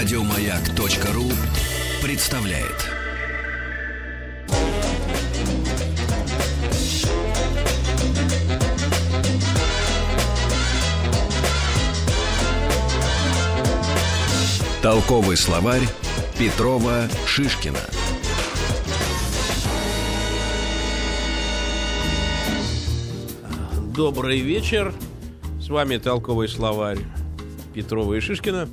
Радиомаяк.ру 0.00 1.24
представляет. 2.02 2.88
Толковый 14.80 15.36
словарь 15.36 15.82
Петрова 16.38 17.06
Шишкина. 17.26 17.76
Добрый 23.94 24.40
вечер. 24.40 24.94
С 25.60 25.68
вами 25.68 25.98
Толковый 25.98 26.48
словарь 26.48 27.00
Петрова 27.74 28.14
и 28.14 28.20
Шишкина. 28.20 28.66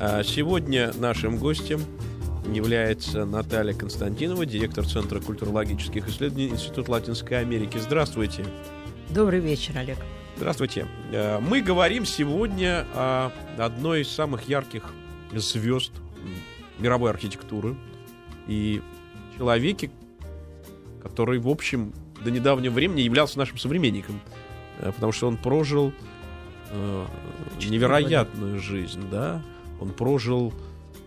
А 0.00 0.22
Сегодня 0.22 0.92
нашим 0.94 1.38
гостем 1.38 1.80
является 2.52 3.24
Наталья 3.24 3.74
Константинова, 3.74 4.46
директор 4.46 4.86
Центра 4.86 5.18
культурологических 5.18 6.08
исследований 6.08 6.50
Института 6.50 6.92
Латинской 6.92 7.40
Америки. 7.40 7.78
Здравствуйте. 7.78 8.44
Добрый 9.10 9.40
вечер, 9.40 9.76
Олег. 9.76 9.98
Здравствуйте. 10.36 10.86
Э, 11.10 11.40
Мы 11.40 11.62
говорим 11.62 12.06
сегодня 12.06 12.86
о 12.94 13.32
одной 13.58 14.02
из 14.02 14.08
самых 14.08 14.48
ярких 14.48 14.84
звезд 15.32 15.90
мировой 16.78 17.10
архитектуры 17.10 17.74
и 18.46 18.80
человеке, 19.36 19.90
который, 21.02 21.40
в 21.40 21.48
общем, 21.48 21.92
до 22.24 22.30
недавнего 22.30 22.72
времени 22.72 23.00
являлся 23.00 23.36
нашим 23.36 23.58
современником, 23.58 24.20
э, 24.78 24.92
потому 24.92 25.10
что 25.10 25.26
он 25.26 25.36
прожил 25.36 25.92
э, 26.70 27.06
невероятную 27.68 28.60
жизнь, 28.60 29.02
да. 29.10 29.42
Он 29.80 29.90
прожил, 29.90 30.52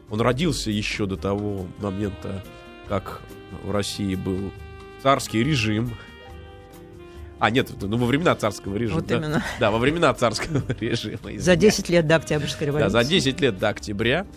он 0.09 0.21
родился 0.21 0.71
еще 0.71 1.05
до 1.05 1.17
того 1.17 1.65
момента, 1.79 2.43
как 2.87 3.21
в 3.63 3.71
России 3.71 4.15
был 4.15 4.51
царский 5.03 5.43
режим. 5.43 5.91
А, 7.39 7.49
нет, 7.49 7.71
ну 7.81 7.97
во 7.97 8.05
времена 8.05 8.35
царского 8.35 8.75
режима. 8.77 8.99
Вот 8.99 9.07
да. 9.07 9.17
именно. 9.17 9.43
Да, 9.59 9.71
во 9.71 9.79
времена 9.79 10.13
царского 10.13 10.61
режима. 10.79 11.17
За 11.23 11.55
извиняюсь. 11.55 11.59
10 11.75 11.89
лет 11.89 12.07
до 12.07 12.15
Октябрьской 12.17 12.59
Да, 12.59 12.65
революции. 12.67 12.91
за 12.91 13.03
10 13.03 13.41
лет 13.41 13.57
до 13.57 13.69
октября. 13.69 14.27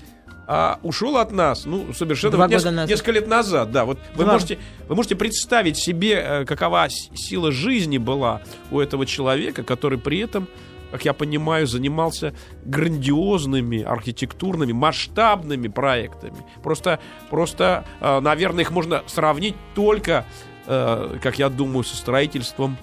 А 0.46 0.78
ушел 0.82 1.16
от 1.16 1.32
нас, 1.32 1.64
ну, 1.64 1.94
совершенно 1.94 2.32
Два 2.32 2.44
вот 2.46 2.52
неск- 2.52 2.64
года 2.64 2.70
назад. 2.72 2.90
несколько 2.90 3.12
лет 3.12 3.28
назад, 3.28 3.72
да. 3.72 3.84
Вот 3.86 3.98
вы 4.14 4.26
можете, 4.26 4.58
вы 4.88 4.94
можете 4.94 5.16
представить 5.16 5.78
себе, 5.78 6.12
э, 6.22 6.44
какова 6.44 6.86
сила 6.90 7.50
жизни 7.50 7.96
была 7.96 8.42
у 8.70 8.78
этого 8.78 9.06
человека, 9.06 9.62
который 9.62 9.98
при 9.98 10.18
этом, 10.18 10.46
как 10.94 11.04
я 11.04 11.12
понимаю, 11.12 11.66
занимался 11.66 12.34
грандиозными 12.64 13.82
архитектурными, 13.82 14.70
масштабными 14.70 15.66
проектами. 15.66 16.36
Просто, 16.62 17.00
просто, 17.30 17.84
э, 18.00 18.20
наверное, 18.20 18.62
их 18.62 18.70
можно 18.70 19.02
сравнить 19.06 19.56
только, 19.74 20.24
э, 20.66 21.18
как 21.20 21.40
я 21.40 21.48
думаю, 21.48 21.82
со 21.82 21.96
строительством 21.96 22.76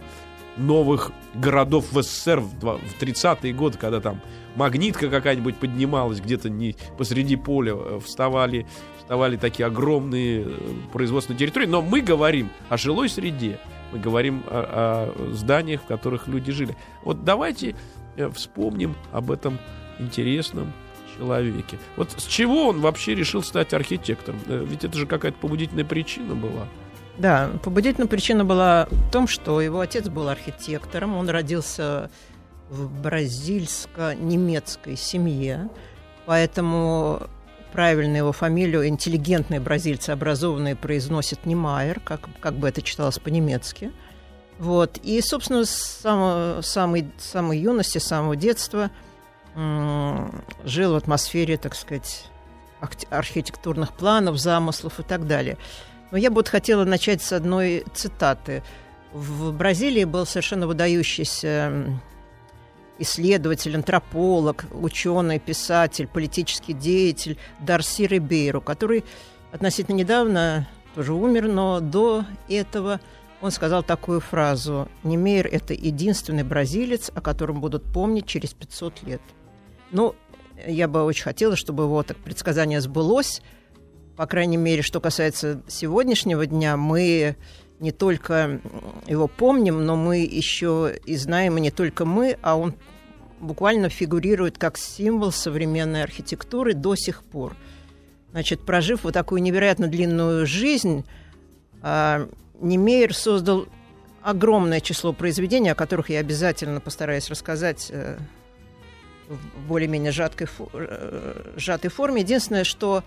новых 0.57 1.13
городов 1.33 1.93
в 1.93 2.01
СССР 2.01 2.41
в 2.41 2.59
два- 2.59 2.79
в 2.79 2.99
30-е 2.99 3.53
годы, 3.53 3.77
когда 3.77 4.01
там 4.01 4.19
магнитка 4.57 5.07
какая-нибудь 5.07 5.55
поднималась 5.55 6.19
где-то 6.19 6.49
не 6.49 6.75
посреди 6.97 7.37
поля, 7.37 7.75
э, 7.77 7.99
вставали, 8.03 8.67
вставали 8.99 9.37
такие 9.37 9.67
огромные 9.67 10.45
производственные 10.91 11.39
территории. 11.39 11.67
Но 11.67 11.81
мы 11.81 12.01
говорим 12.01 12.49
о 12.67 12.75
жилой 12.75 13.07
среде, 13.07 13.57
мы 13.91 13.99
говорим 13.99 14.43
о, 14.47 15.13
о 15.27 15.33
зданиях, 15.33 15.81
в 15.81 15.85
которых 15.85 16.27
люди 16.27 16.51
жили. 16.51 16.75
Вот 17.03 17.23
давайте 17.23 17.75
вспомним 18.33 18.95
об 19.11 19.31
этом 19.31 19.59
интересном 19.99 20.73
человеке. 21.17 21.77
Вот 21.97 22.11
с 22.17 22.25
чего 22.25 22.67
он 22.69 22.81
вообще 22.81 23.15
решил 23.15 23.43
стать 23.43 23.73
архитектором? 23.73 24.39
Э, 24.47 24.65
Ведь 24.67 24.83
это 24.83 24.97
же 24.97 25.05
какая-то 25.05 25.37
побудительная 25.37 25.85
причина 25.85 26.35
была. 26.35 26.67
Да, 27.17 27.51
побудительная 27.63 28.07
причина 28.07 28.45
была 28.45 28.88
в 28.89 29.11
том, 29.11 29.27
что 29.27 29.61
его 29.61 29.79
отец 29.79 30.07
был 30.07 30.29
архитектором. 30.29 31.16
Он 31.16 31.29
родился 31.29 32.09
в 32.69 32.89
бразильско-немецкой 33.01 34.95
семье, 34.95 35.69
поэтому 36.25 37.27
правильно 37.73 38.17
его 38.17 38.31
фамилию 38.31 38.88
интеллигентные 38.88 39.59
бразильцы, 39.59 40.11
образованные, 40.11 40.75
произносят 40.75 41.45
не 41.45 41.55
Майер, 41.55 42.00
как, 42.00 42.29
как 42.39 42.55
бы 42.55 42.69
это 42.69 42.81
читалось 42.81 43.19
по-немецки. 43.19 43.91
Вот. 44.61 44.99
И, 45.01 45.19
собственно, 45.22 45.66
с 45.66 45.72
самого, 45.72 46.61
самой, 46.61 47.09
самой 47.17 47.57
юности, 47.57 47.97
с 47.97 48.03
самого 48.03 48.35
детства 48.35 48.91
жил 49.55 50.94
в 50.94 50.95
атмосфере, 50.95 51.57
так 51.57 51.73
сказать, 51.73 52.27
архи- 52.79 53.07
архитектурных 53.09 53.94
планов, 53.94 54.38
замыслов 54.38 55.00
и 55.00 55.03
так 55.03 55.25
далее. 55.25 55.57
Но 56.11 56.17
я 56.19 56.29
бы 56.29 56.35
вот 56.35 56.47
хотела 56.47 56.85
начать 56.85 57.23
с 57.23 57.33
одной 57.33 57.85
цитаты. 57.95 58.61
В 59.13 59.51
Бразилии 59.51 60.03
был 60.03 60.27
совершенно 60.27 60.67
выдающийся 60.67 62.00
исследователь, 63.00 63.75
антрополог, 63.75 64.66
ученый, 64.73 65.39
писатель, 65.39 66.05
политический 66.05 66.73
деятель 66.73 67.39
Дарси 67.61 68.03
Рибейро, 68.03 68.59
который 68.59 69.05
относительно 69.51 69.95
недавно 69.95 70.67
тоже 70.94 71.13
умер, 71.13 71.47
но 71.47 71.79
до 71.79 72.25
этого 72.47 73.01
он 73.41 73.52
сказал 73.52 73.84
такую 73.84 74.19
фразу 74.19 74.88
«Немейр– 75.03 75.47
это 75.52 75.74
единственный 75.74 76.44
бразилец, 76.44 77.12
о 77.13 77.22
котором 77.22 77.59
будут 77.59 77.84
помнить 77.84 78.28
через 78.28 78.53
500 78.53 79.03
лет». 79.03 79.22
Ну, 79.91 80.16
я 80.68 80.88
бы 80.88 81.03
очень 81.03 81.24
хотела, 81.24 81.56
чтобы 81.56 81.84
его 81.84 82.03
так 82.03 82.18
предсказание 82.18 82.81
сбылось. 82.81 83.41
По 84.16 84.28
крайней 84.28 84.57
мере, 84.57 84.84
что 84.84 85.01
касается 85.01 85.62
сегодняшнего 85.68 86.46
дня, 86.46 86.78
мы 86.78 87.35
не 87.80 87.91
только 87.91 88.62
его 89.07 89.28
помним, 89.28 89.85
но 89.85 89.96
мы 89.96 90.19
еще 90.19 90.96
и 91.06 91.16
знаем, 91.16 91.57
и 91.57 91.62
не 91.62 91.72
только 91.72 92.06
мы, 92.06 92.38
а 92.44 92.56
он 92.56 92.75
буквально 93.40 93.90
фигурирует 93.90 94.59
как 94.59 94.78
символ 94.78 95.31
современной 95.31 96.03
архитектуры 96.03 96.75
до 96.75 96.96
сих 96.96 97.24
пор. 97.24 97.56
Значит, 98.31 98.62
прожив 98.62 99.03
вот 99.03 99.13
такую 99.13 99.41
невероятно 99.41 99.88
длинную 99.88 100.46
жизнь, 100.46 101.06
а, 101.81 102.30
Немейер 102.61 103.13
создал 103.13 103.67
огромное 104.22 104.79
число 104.79 105.13
произведений, 105.13 105.69
о 105.69 105.75
которых 105.75 106.09
я 106.09 106.19
обязательно 106.19 106.79
постараюсь 106.79 107.29
рассказать 107.29 107.88
э, 107.89 108.17
в 109.27 109.67
более-менее 109.67 110.11
жаткой 110.11 110.47
фо- 110.47 110.69
э, 110.73 111.53
сжатой 111.57 111.89
форме. 111.89 112.21
Единственное, 112.21 112.63
что 112.63 113.03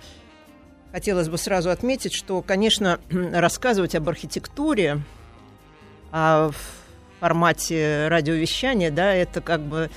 хотелось 0.92 1.28
бы 1.28 1.38
сразу 1.38 1.70
отметить, 1.70 2.12
что, 2.12 2.42
конечно, 2.42 3.00
рассказывать 3.10 3.94
об 3.94 4.08
архитектуре 4.08 5.02
а 6.16 6.52
в 6.52 6.56
формате 7.18 8.06
радиовещания, 8.08 8.92
да, 8.92 9.12
это 9.12 9.40
как 9.40 9.62
бы 9.62 9.90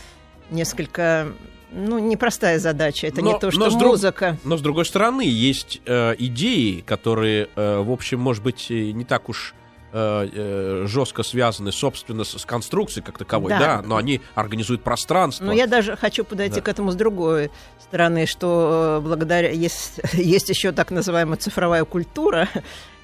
несколько, 0.50 1.28
ну, 1.72 2.00
непростая 2.00 2.60
задача. 2.60 3.08
Это 3.08 3.22
Но- 3.22 3.34
не 3.34 3.40
то, 3.40 3.48
но 3.48 3.52
что 3.52 3.70
с 3.70 3.76
друг- 3.76 3.92
музыка. 3.92 4.38
Но 4.44 4.58
с 4.58 4.62
другой 4.62 4.86
стороны, 4.86 5.22
есть 5.22 5.82
э, 5.86 6.16
идеи, 6.18 6.82
которые, 6.82 7.50
э, 7.56 7.80
в 7.82 7.92
общем, 7.92 8.20
может 8.20 8.44
быть, 8.44 8.72
и 8.72 8.94
не 8.94 9.04
так 9.06 9.30
уж 9.30 9.54
э, 9.94 10.30
э, 10.34 10.84
жестко 10.88 11.24
связаны, 11.24 11.72
собственно, 11.72 12.24
с, 12.26 12.38
с 12.38 12.46
конструкцией 12.46 13.04
как 13.06 13.18
таковой, 13.18 13.52
да. 13.52 13.60
Да. 13.60 13.82
но 13.86 13.96
они 13.96 14.20
организуют 14.36 14.84
пространство. 14.84 15.46
Но 15.46 15.54
я 15.54 15.66
даже 15.66 15.96
хочу 15.96 16.26
подойти 16.26 16.56
Да. 16.56 16.62
к 16.62 16.68
этому 16.68 16.92
с 16.92 16.96
другой 16.96 17.52
стороны, 17.82 18.26
что 18.26 18.98
э, 19.00 19.08
благодаря 19.08 19.50
есть, 19.50 20.00
есть 20.14 20.50
еще 20.50 20.74
так 20.74 20.92
называемая 20.92 21.38
цифровая 21.38 21.86
культура 21.86 22.50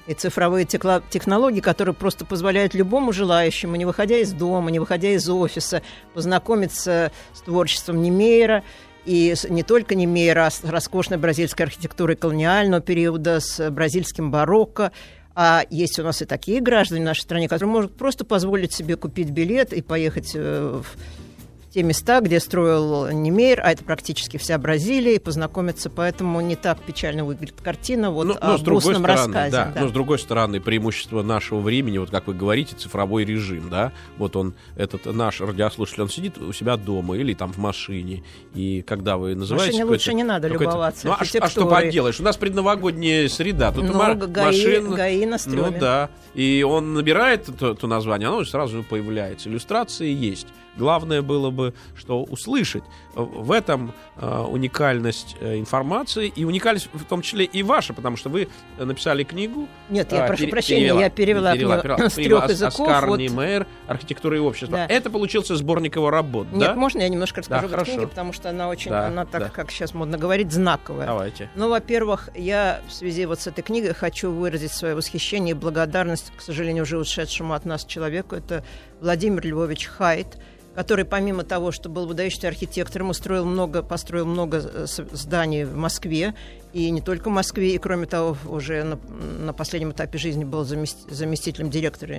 и 0.06 0.14
цифровые 0.14 0.66
технологии, 0.66 1.60
которые 1.60 1.94
просто 1.94 2.24
позволяют 2.24 2.74
любому 2.74 3.12
желающему, 3.12 3.76
не 3.76 3.84
выходя 3.84 4.18
из 4.18 4.32
дома, 4.32 4.70
не 4.70 4.78
выходя 4.78 5.10
из 5.10 5.28
офиса, 5.28 5.82
познакомиться 6.12 7.10
с 7.32 7.40
творчеством 7.40 8.02
Немейра 8.02 8.64
и 9.06 9.34
не 9.48 9.62
только 9.62 9.94
Немейра, 9.94 10.46
а 10.46 10.50
с 10.50 10.62
роскошной 10.64 11.18
бразильской 11.18 11.66
архитектурой 11.66 12.16
колониального 12.16 12.82
периода, 12.82 13.40
с 13.40 13.70
бразильским 13.70 14.30
барокко, 14.30 14.92
а 15.34 15.64
есть 15.68 15.98
у 15.98 16.02
нас 16.02 16.22
и 16.22 16.26
такие 16.26 16.60
граждане 16.60 17.02
в 17.02 17.04
нашей 17.04 17.22
стране, 17.22 17.48
которые 17.48 17.72
могут 17.72 17.96
просто 17.96 18.24
позволить 18.24 18.72
себе 18.72 18.96
купить 18.96 19.30
билет 19.30 19.72
и 19.72 19.82
поехать 19.82 20.32
э, 20.34 20.80
в 20.82 21.33
те 21.74 21.82
места, 21.82 22.20
где 22.20 22.38
строил 22.38 23.08
Немейр, 23.10 23.60
а 23.60 23.72
это 23.72 23.82
практически 23.82 24.36
вся 24.36 24.58
Бразилия, 24.58 25.16
и 25.16 25.18
познакомиться, 25.18 25.90
поэтому 25.90 26.40
не 26.40 26.54
так 26.54 26.80
печально 26.80 27.24
выглядит 27.24 27.60
картина 27.60 28.12
вот 28.12 28.28
Ну, 28.28 28.36
о 28.40 28.52
но 28.52 28.58
с 28.58 28.60
другой 28.60 28.94
стороны, 28.94 29.06
рассказе. 29.08 29.50
да, 29.50 29.72
да. 29.74 29.80
но 29.80 29.88
с 29.88 29.90
другой 29.90 30.20
стороны, 30.20 30.60
преимущество 30.60 31.22
нашего 31.22 31.58
времени, 31.58 31.98
вот 31.98 32.10
как 32.10 32.28
вы 32.28 32.34
говорите, 32.34 32.76
цифровой 32.76 33.24
режим, 33.24 33.70
да, 33.70 33.92
вот 34.18 34.36
он, 34.36 34.54
этот 34.76 35.06
наш 35.06 35.40
радиослушатель, 35.40 36.02
он 36.02 36.10
сидит 36.10 36.38
у 36.38 36.52
себя 36.52 36.76
дома 36.76 37.16
или 37.16 37.34
там 37.34 37.52
в 37.52 37.58
машине, 37.58 38.22
и 38.54 38.82
когда 38.82 39.16
вы 39.16 39.34
называете... 39.34 39.72
машине 39.72 39.84
лучше 39.84 40.14
не 40.14 40.22
надо 40.22 40.46
любоваться 40.46 41.08
Ну, 41.08 41.14
а, 41.14 41.22
а 41.40 41.48
что 41.48 41.66
поделаешь? 41.66 42.20
У 42.20 42.22
нас 42.22 42.36
предновогодняя 42.36 43.28
среда, 43.28 43.72
тут 43.72 43.82
Ну, 43.86 43.94
ма- 43.94 44.14
ГАИ- 44.14 44.44
машин... 44.44 44.94
ГАИ 44.94 45.26
на 45.26 45.38
Ну 45.46 45.74
да, 45.80 46.10
и 46.34 46.62
он 46.62 46.94
набирает 46.94 47.48
то, 47.58 47.74
то 47.74 47.86
название, 47.88 48.28
оно 48.28 48.44
сразу 48.44 48.84
появляется. 48.84 49.48
Иллюстрации 49.48 50.12
есть. 50.12 50.46
Главное 50.76 51.22
было 51.22 51.50
бы, 51.50 51.74
что 51.96 52.22
услышать. 52.22 52.84
В 53.14 53.52
этом 53.52 53.94
э, 54.16 54.40
уникальность 54.40 55.36
э, 55.40 55.58
информации 55.58 56.28
и 56.34 56.44
уникальность 56.44 56.88
в 56.92 57.04
том 57.04 57.22
числе 57.22 57.44
и 57.44 57.62
ваша, 57.62 57.94
потому 57.94 58.16
что 58.16 58.28
вы 58.28 58.48
написали 58.78 59.24
книгу. 59.24 59.68
Нет, 59.88 60.12
я 60.12 60.24
а, 60.24 60.26
прошу 60.26 60.42
пере, 60.42 60.50
прощения, 60.50 60.80
перевела, 60.80 61.00
я 61.00 61.10
перевела, 61.10 61.52
перевела, 61.52 61.78
перевела 61.80 62.10
с 62.10 62.14
трех 62.14 62.48
языков. 62.48 62.88
Оскар 62.88 63.06
вот... 63.06 63.18
Нимейр, 63.18 63.66
«Архитектура 63.86 64.36
и 64.36 64.40
общество». 64.40 64.76
Да. 64.76 64.86
Это 64.86 65.10
получился 65.10 65.56
сборник 65.56 65.96
его 65.96 66.10
работ, 66.10 66.48
Нет, 66.52 66.60
да? 66.60 66.74
можно 66.74 67.00
я 67.00 67.08
немножко 67.08 67.40
расскажу 67.40 67.68
да, 67.68 67.78
в 67.78 67.84
книге, 67.84 68.06
потому 68.06 68.32
что 68.32 68.50
она 68.50 68.68
очень, 68.68 68.90
да, 68.90 69.06
она 69.06 69.24
так, 69.24 69.42
да. 69.42 69.48
как 69.48 69.70
сейчас 69.70 69.94
модно 69.94 70.18
говорить, 70.18 70.52
знаковая. 70.52 71.06
Давайте. 71.06 71.50
Ну, 71.54 71.68
во-первых, 71.68 72.30
я 72.34 72.80
в 72.88 72.92
связи 72.92 73.26
вот 73.26 73.40
с 73.40 73.46
этой 73.46 73.62
книгой 73.62 73.94
хочу 73.94 74.30
выразить 74.30 74.72
свое 74.72 74.94
восхищение 74.94 75.54
и 75.54 75.58
благодарность, 75.58 76.32
к 76.36 76.40
сожалению, 76.40 76.82
уже 76.82 76.98
ушедшему 76.98 77.54
от 77.54 77.64
нас 77.64 77.84
человеку. 77.84 78.34
Это 78.34 78.64
Владимир 79.00 79.46
Львович 79.46 79.86
Хайт, 79.86 80.38
который 80.74 81.04
помимо 81.04 81.44
того, 81.44 81.72
что 81.72 81.88
был 81.88 82.06
выдающийся 82.06 82.48
архитектором, 82.48 83.10
устроил 83.10 83.44
много, 83.44 83.82
построил 83.82 84.26
много 84.26 84.58
э, 84.62 84.86
зданий 84.86 85.64
в 85.64 85.76
Москве, 85.76 86.34
и 86.72 86.90
не 86.90 87.00
только 87.00 87.28
в 87.28 87.32
Москве, 87.32 87.74
и 87.74 87.78
кроме 87.78 88.06
того, 88.06 88.36
уже 88.46 88.82
на, 88.82 88.98
на 89.44 89.52
последнем 89.52 89.92
этапе 89.92 90.18
жизни 90.18 90.44
был 90.44 90.64
заместителем 90.64 91.70
директора 91.70 92.16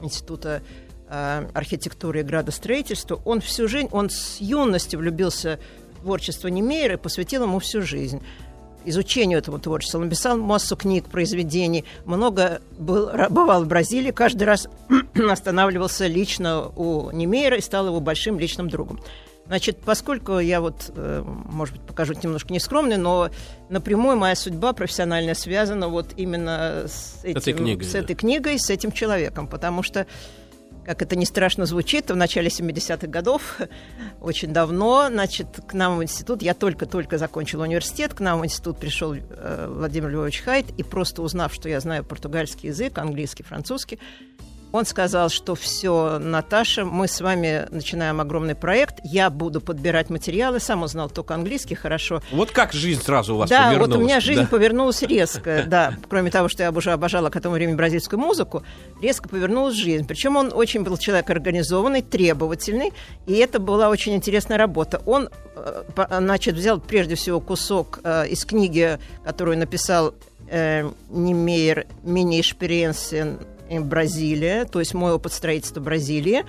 Института 0.00 0.62
э, 1.08 1.46
архитектуры 1.52 2.20
и 2.20 2.22
градостроительства. 2.22 3.20
Он 3.24 3.40
всю 3.40 3.68
жизнь, 3.68 3.88
он 3.92 4.08
с 4.08 4.38
юности 4.40 4.96
влюбился 4.96 5.58
в 5.98 6.02
творчество 6.02 6.48
Немейра 6.48 6.94
и 6.94 6.96
посвятил 6.96 7.44
ему 7.44 7.58
всю 7.58 7.82
жизнь 7.82 8.22
изучению 8.84 9.38
этого 9.38 9.58
творчества. 9.58 9.98
Он 9.98 10.04
написал 10.04 10.36
массу 10.36 10.76
книг, 10.76 11.06
произведений, 11.08 11.84
много 12.04 12.60
был, 12.78 13.10
бывал 13.30 13.64
в 13.64 13.68
Бразилии, 13.68 14.10
каждый 14.10 14.44
раз 14.44 14.68
останавливался 15.30 16.06
лично 16.06 16.68
у 16.68 17.10
Немейра 17.10 17.56
и 17.56 17.60
стал 17.60 17.86
его 17.86 18.00
большим 18.00 18.38
личным 18.38 18.68
другом. 18.68 19.00
Значит, 19.46 19.78
поскольку 19.84 20.38
я 20.38 20.60
вот, 20.60 20.92
э, 20.94 21.22
может 21.26 21.74
быть, 21.76 21.86
покажу 21.86 22.14
немножко 22.22 22.52
нескромный, 22.52 22.96
но 22.96 23.30
напрямую 23.68 24.16
моя 24.16 24.36
судьба 24.36 24.72
профессиональная 24.72 25.34
связана 25.34 25.88
вот 25.88 26.12
именно 26.16 26.84
с, 26.86 27.18
этим, 27.24 27.38
этой 27.38 27.52
книгой, 27.52 27.86
с 27.86 27.94
этой 27.94 28.14
книгой, 28.14 28.58
с 28.58 28.70
этим 28.70 28.92
человеком, 28.92 29.48
потому 29.48 29.82
что 29.82 30.06
как 30.84 31.02
это 31.02 31.16
не 31.16 31.24
страшно 31.24 31.66
звучит, 31.66 32.10
в 32.10 32.16
начале 32.16 32.48
70-х 32.48 33.06
годов, 33.06 33.58
очень 34.20 34.52
давно, 34.52 35.08
значит, 35.08 35.60
к 35.66 35.74
нам 35.74 35.98
в 35.98 36.02
институт, 36.02 36.42
я 36.42 36.54
только-только 36.54 37.18
закончила 37.18 37.64
университет, 37.64 38.14
к 38.14 38.20
нам 38.20 38.40
в 38.40 38.44
институт 38.44 38.78
пришел 38.78 39.14
э, 39.14 39.68
Владимир 39.68 40.10
Львович 40.10 40.40
Хайт, 40.40 40.66
и 40.76 40.82
просто 40.82 41.22
узнав, 41.22 41.54
что 41.54 41.68
я 41.68 41.80
знаю 41.80 42.04
португальский 42.04 42.70
язык, 42.70 42.98
английский, 42.98 43.42
французский, 43.42 43.98
он 44.72 44.86
сказал, 44.86 45.28
что 45.28 45.54
все, 45.54 46.18
Наташа, 46.18 46.84
мы 46.84 47.06
с 47.06 47.20
вами 47.20 47.66
начинаем 47.70 48.20
огромный 48.20 48.54
проект, 48.54 49.00
я 49.04 49.28
буду 49.30 49.60
подбирать 49.60 50.08
материалы, 50.10 50.60
сам 50.60 50.82
узнал 50.82 51.10
только 51.10 51.34
английский 51.34 51.74
хорошо. 51.74 52.22
Вот 52.32 52.50
как 52.50 52.72
жизнь 52.72 53.02
сразу 53.02 53.34
у 53.34 53.38
вас 53.38 53.50
да, 53.50 53.66
повернулась? 53.66 53.90
Да, 53.90 53.96
вот 53.96 54.02
у 54.02 54.04
меня 54.04 54.20
жизнь 54.20 54.42
да? 54.42 54.46
повернулась 54.46 55.02
резко, 55.02 55.64
да. 55.66 55.94
Кроме 56.08 56.30
того, 56.30 56.48
что 56.48 56.62
я 56.62 56.70
уже 56.70 56.92
обожала 56.92 57.28
к 57.28 57.36
этому 57.36 57.54
времени 57.54 57.76
бразильскую 57.76 58.18
музыку, 58.18 58.64
резко 59.00 59.28
повернулась 59.28 59.74
жизнь. 59.74 60.06
Причем 60.06 60.36
он 60.36 60.52
очень 60.52 60.82
был 60.82 60.96
человек 60.96 61.28
организованный, 61.28 62.02
требовательный, 62.02 62.92
и 63.26 63.34
это 63.34 63.58
была 63.58 63.90
очень 63.90 64.14
интересная 64.14 64.56
работа. 64.56 65.02
Он, 65.04 65.28
э, 65.54 65.82
значит, 66.18 66.54
взял 66.54 66.80
прежде 66.80 67.14
всего 67.14 67.40
кусок 67.40 68.00
э, 68.02 68.28
из 68.28 68.44
книги, 68.46 68.98
которую 69.24 69.58
написал 69.58 70.14
э, 70.48 70.90
Немейер 71.10 71.86
«Мини-экспириенсия 72.02 73.38
Бразилия, 73.80 74.64
то 74.64 74.80
есть 74.80 74.94
мой 74.94 75.12
опыт 75.12 75.32
строительства 75.32 75.80
Бразилии. 75.80 76.44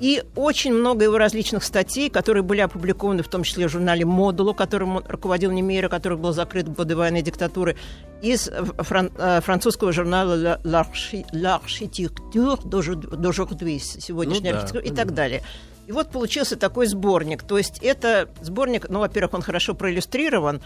И 0.00 0.24
очень 0.34 0.74
много 0.74 1.04
его 1.04 1.18
различных 1.18 1.62
статей, 1.62 2.10
которые 2.10 2.42
были 2.42 2.60
опубликованы 2.60 3.22
в 3.22 3.28
том 3.28 3.44
числе 3.44 3.68
в 3.68 3.70
журнале 3.70 4.04
«Модулу», 4.04 4.52
которым 4.52 4.96
он 4.96 5.04
руководил 5.06 5.52
Немейра, 5.52 5.88
который 5.88 6.18
был 6.18 6.32
закрыт 6.32 6.66
в 6.66 6.72
годы 6.72 6.96
военной 6.96 7.22
диктатуры, 7.22 7.76
из 8.20 8.48
фран- 8.48 9.12
э, 9.16 9.40
французского 9.40 9.92
журнала 9.92 10.60
«L'Architecture 10.64 12.60
d'aujourd'hui», 12.64 13.78
сегодняшняя 13.78 14.50
ну, 14.50 14.56
да, 14.56 14.62
архитектура, 14.62 14.84
и 14.84 14.90
так 14.90 15.14
далее. 15.14 15.42
И 15.86 15.92
вот 15.92 16.10
получился 16.10 16.56
такой 16.56 16.86
сборник. 16.86 17.42
То 17.42 17.58
есть 17.58 17.78
это 17.82 18.28
сборник, 18.42 18.88
ну, 18.88 18.98
во-первых, 18.98 19.34
он 19.34 19.42
хорошо 19.42 19.74
проиллюстрирован, 19.74 20.60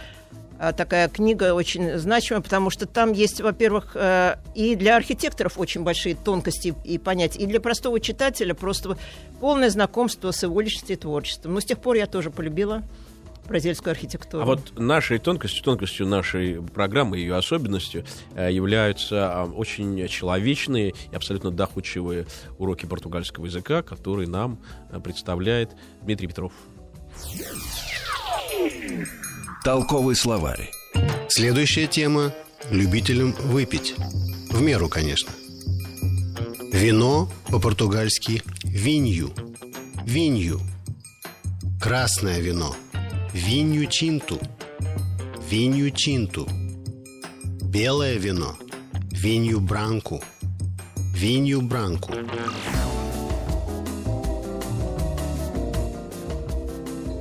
такая 0.58 1.08
книга 1.08 1.54
очень 1.54 1.98
значимая, 1.98 2.42
потому 2.42 2.70
что 2.70 2.86
там 2.86 3.12
есть, 3.12 3.40
во-первых, 3.40 3.92
э, 3.94 4.36
и 4.54 4.74
для 4.74 4.96
архитекторов 4.96 5.58
очень 5.58 5.82
большие 5.82 6.14
тонкости 6.14 6.74
и 6.84 6.98
понятия, 6.98 7.40
и 7.40 7.46
для 7.46 7.60
простого 7.60 8.00
читателя 8.00 8.54
просто 8.54 8.98
полное 9.40 9.70
знакомство 9.70 10.30
с 10.30 10.42
его 10.42 10.60
личностью 10.60 10.96
и 10.96 10.98
творчеством. 10.98 11.54
Но 11.54 11.60
с 11.60 11.64
тех 11.64 11.78
пор 11.78 11.96
я 11.96 12.06
тоже 12.06 12.30
полюбила 12.30 12.82
бразильскую 13.46 13.92
архитектуру. 13.92 14.42
А 14.42 14.46
вот 14.46 14.78
нашей 14.78 15.18
тонкостью, 15.18 15.64
тонкостью 15.64 16.06
нашей 16.06 16.62
программы, 16.62 17.18
ее 17.18 17.36
особенностью 17.36 18.04
э, 18.34 18.52
являются 18.52 19.44
очень 19.44 20.06
человечные 20.08 20.94
и 21.10 21.14
абсолютно 21.14 21.50
доходчивые 21.50 22.26
уроки 22.58 22.86
португальского 22.86 23.46
языка, 23.46 23.82
которые 23.82 24.28
нам 24.28 24.58
э, 24.90 25.00
представляет 25.00 25.70
Дмитрий 26.02 26.28
Петров. 26.28 26.52
Толковый 29.64 30.14
словарь. 30.14 30.70
Следующая 31.28 31.86
тема– 31.88 32.32
любителям 32.70 33.32
выпить. 33.32 33.94
В 34.50 34.62
меру, 34.62 34.88
конечно. 34.88 35.30
Вино 36.72 37.28
по-португальски 37.48 38.42
«винью». 38.62 39.32
«Винью». 40.04 40.60
Красное 41.80 42.38
вино. 42.38 42.74
«Винью 43.32 43.86
чинту». 43.86 44.38
«Винью 45.50 45.90
чинту». 45.90 46.48
Белое 47.62 48.16
вино. 48.16 48.56
«Винью 49.10 49.60
бранку». 49.60 50.22
«Винью 51.14 51.62
бранку». 51.62 52.12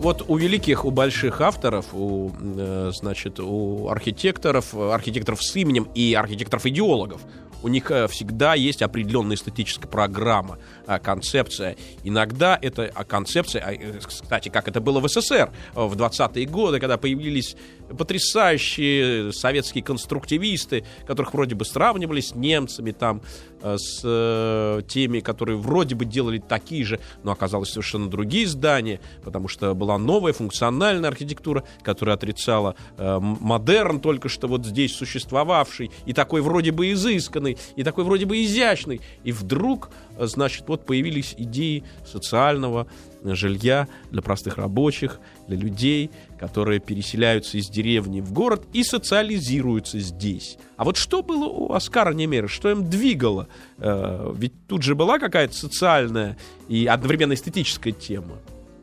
Вот 0.07 0.23
у 0.29 0.37
великих, 0.37 0.85
у 0.85 0.91
больших 0.91 1.41
авторов, 1.41 1.87
у, 1.91 2.31
э, 2.39 2.91
значит, 2.93 3.41
у 3.41 3.89
архитекторов, 3.89 4.73
архитекторов 4.73 5.43
с 5.43 5.53
именем 5.57 5.89
и 5.95 6.13
архитекторов-идеологов, 6.13 7.19
у 7.63 7.67
них 7.67 7.91
э, 7.91 8.07
всегда 8.07 8.53
есть 8.53 8.81
определенная 8.81 9.35
эстетическая 9.35 9.89
программа, 9.89 10.59
э, 10.87 10.99
концепция. 10.99 11.75
Иногда 12.03 12.57
это 12.61 12.87
концепция, 13.07 13.61
э, 13.61 13.99
кстати, 13.99 14.49
как 14.49 14.67
это 14.67 14.79
было 14.79 14.99
в 14.99 15.09
СССР 15.09 15.51
в 15.73 15.93
20-е 15.93 16.45
годы, 16.45 16.79
когда 16.79 16.97
появились 16.97 17.57
потрясающие 17.95 19.31
советские 19.31 19.83
конструктивисты, 19.83 20.83
которых 21.05 21.33
вроде 21.33 21.55
бы 21.55 21.65
сравнивали 21.65 22.21
с 22.21 22.35
немцами, 22.35 22.91
там, 22.91 23.21
с 23.61 24.83
теми, 24.87 25.19
которые 25.19 25.57
вроде 25.57 25.95
бы 25.95 26.05
делали 26.05 26.37
такие 26.37 26.85
же, 26.85 26.99
но 27.23 27.31
оказалось 27.31 27.69
совершенно 27.69 28.09
другие 28.09 28.45
здания, 28.47 28.99
потому 29.23 29.47
что 29.47 29.73
была 29.73 29.97
новая 29.97 30.33
функциональная 30.33 31.09
архитектура, 31.09 31.63
которая 31.83 32.15
отрицала 32.15 32.75
модерн, 32.97 33.99
только 33.99 34.29
что 34.29 34.47
вот 34.47 34.65
здесь 34.65 34.95
существовавший, 34.95 35.91
и 36.05 36.13
такой 36.13 36.41
вроде 36.41 36.71
бы 36.71 36.91
изысканный, 36.91 37.57
и 37.75 37.83
такой 37.83 38.03
вроде 38.03 38.25
бы 38.25 38.43
изящный. 38.43 39.01
И 39.23 39.31
вдруг, 39.31 39.89
значит, 40.19 40.65
вот 40.67 40.85
появились 40.85 41.33
идеи 41.37 41.83
социального 42.05 42.87
жилья 43.35 43.87
для 44.11 44.21
простых 44.21 44.57
рабочих, 44.57 45.19
для 45.47 45.57
людей, 45.57 46.11
которые 46.39 46.79
переселяются 46.79 47.57
из 47.57 47.69
деревни 47.69 48.21
в 48.21 48.31
город 48.31 48.63
и 48.73 48.83
социализируются 48.83 49.99
здесь. 49.99 50.57
А 50.75 50.83
вот 50.83 50.97
что 50.97 51.23
было 51.23 51.45
у 51.45 51.73
Оскара 51.73 52.13
Немера, 52.13 52.47
что 52.47 52.69
им 52.69 52.89
двигало? 52.89 53.47
Э, 53.77 54.31
ведь 54.35 54.53
тут 54.67 54.83
же 54.83 54.95
была 54.95 55.19
какая-то 55.19 55.53
социальная 55.53 56.37
и 56.67 56.85
одновременно 56.85 57.33
эстетическая 57.33 57.93
тема. 57.93 58.37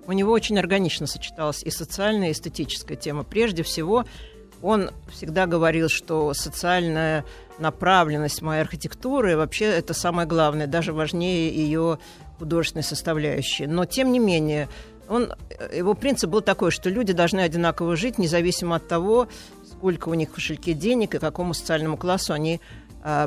У 0.06 0.12
него 0.12 0.32
очень 0.32 0.58
органично 0.58 1.06
сочеталась 1.06 1.62
и 1.62 1.70
социальная, 1.70 2.28
и 2.28 2.32
эстетическая 2.32 2.96
тема. 2.96 3.24
Прежде 3.24 3.62
всего, 3.62 4.04
он 4.60 4.90
всегда 5.10 5.46
говорил, 5.46 5.88
что 5.88 6.32
социальная 6.34 7.24
направленность 7.58 8.42
моей 8.42 8.62
архитектуры 8.62 9.36
вообще 9.36 9.66
это 9.66 9.94
самое 9.94 10.26
главное, 10.26 10.66
даже 10.66 10.92
важнее 10.92 11.54
ее 11.54 11.98
художественной 12.38 12.82
составляющей. 12.82 13.66
Но, 13.66 13.84
тем 13.84 14.12
не 14.12 14.18
менее, 14.18 14.68
он, 15.08 15.32
его 15.72 15.94
принцип 15.94 16.30
был 16.30 16.40
такой, 16.40 16.70
что 16.70 16.90
люди 16.90 17.12
должны 17.12 17.40
одинаково 17.40 17.96
жить, 17.96 18.18
независимо 18.18 18.76
от 18.76 18.88
того, 18.88 19.28
сколько 19.66 20.08
у 20.08 20.14
них 20.14 20.30
в 20.30 20.34
кошельке 20.34 20.72
денег 20.72 21.14
и 21.14 21.18
какому 21.18 21.54
социальному 21.54 21.96
классу 21.96 22.32
они 22.32 22.60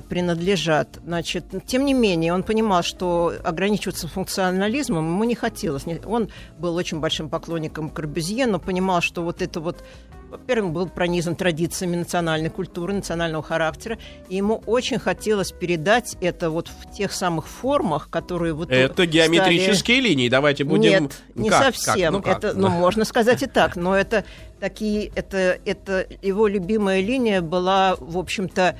принадлежат. 0.10 1.00
Значит, 1.05 1.46
тем 1.67 1.86
не 1.86 1.93
менее, 1.93 2.34
он 2.34 2.41
понимал, 2.41 2.81
что 2.81 3.34
ограничиваться 3.43 4.07
функционализмом 4.07 5.05
ему 5.05 5.24
не 5.24 5.36
хотелось. 5.36 5.84
Он 6.05 6.29
был 6.57 6.75
очень 6.75 7.00
большим 7.00 7.29
поклонником 7.29 7.89
Корбюзье, 7.89 8.48
но 8.48 8.60
понимал, 8.60 9.01
что 9.01 9.22
вот 9.22 9.41
это 9.41 9.60
вот 9.60 9.84
во-первых, 10.29 10.74
был 10.74 10.89
пронизан 10.89 11.36
традициями 11.36 11.96
национальной 11.96 12.50
культуры, 12.50 12.93
национального 12.93 13.43
характера, 13.43 13.98
и 14.29 14.36
ему 14.36 14.62
очень 14.65 15.00
хотелось 15.00 15.51
передать 15.51 16.17
это 16.22 16.50
вот 16.50 16.67
в 16.67 16.91
тех 16.91 17.12
самых 17.12 17.48
формах, 17.48 18.10
которые 18.10 18.53
вот 18.53 18.69
Это 18.72 19.05
геометрические 19.05 19.98
стали... 19.98 20.10
линии, 20.10 20.29
давайте 20.29 20.63
будем... 20.63 21.03
Нет, 21.03 21.22
не 21.36 21.50
как? 21.50 21.75
совсем. 21.75 21.96
Как? 21.96 22.12
Ну, 22.12 22.22
как? 22.22 22.38
Это, 22.43 22.57
ну, 22.57 22.69
можно 22.69 23.05
сказать 23.05 23.41
и 23.43 23.48
так, 23.48 23.75
но 23.75 23.96
это 23.96 24.25
такие, 24.60 25.12
это, 25.15 25.60
это 25.65 26.05
его 26.22 26.48
любимая 26.48 27.01
линия 27.01 27.41
была, 27.41 27.96
в 28.00 28.17
общем-то, 28.17 28.77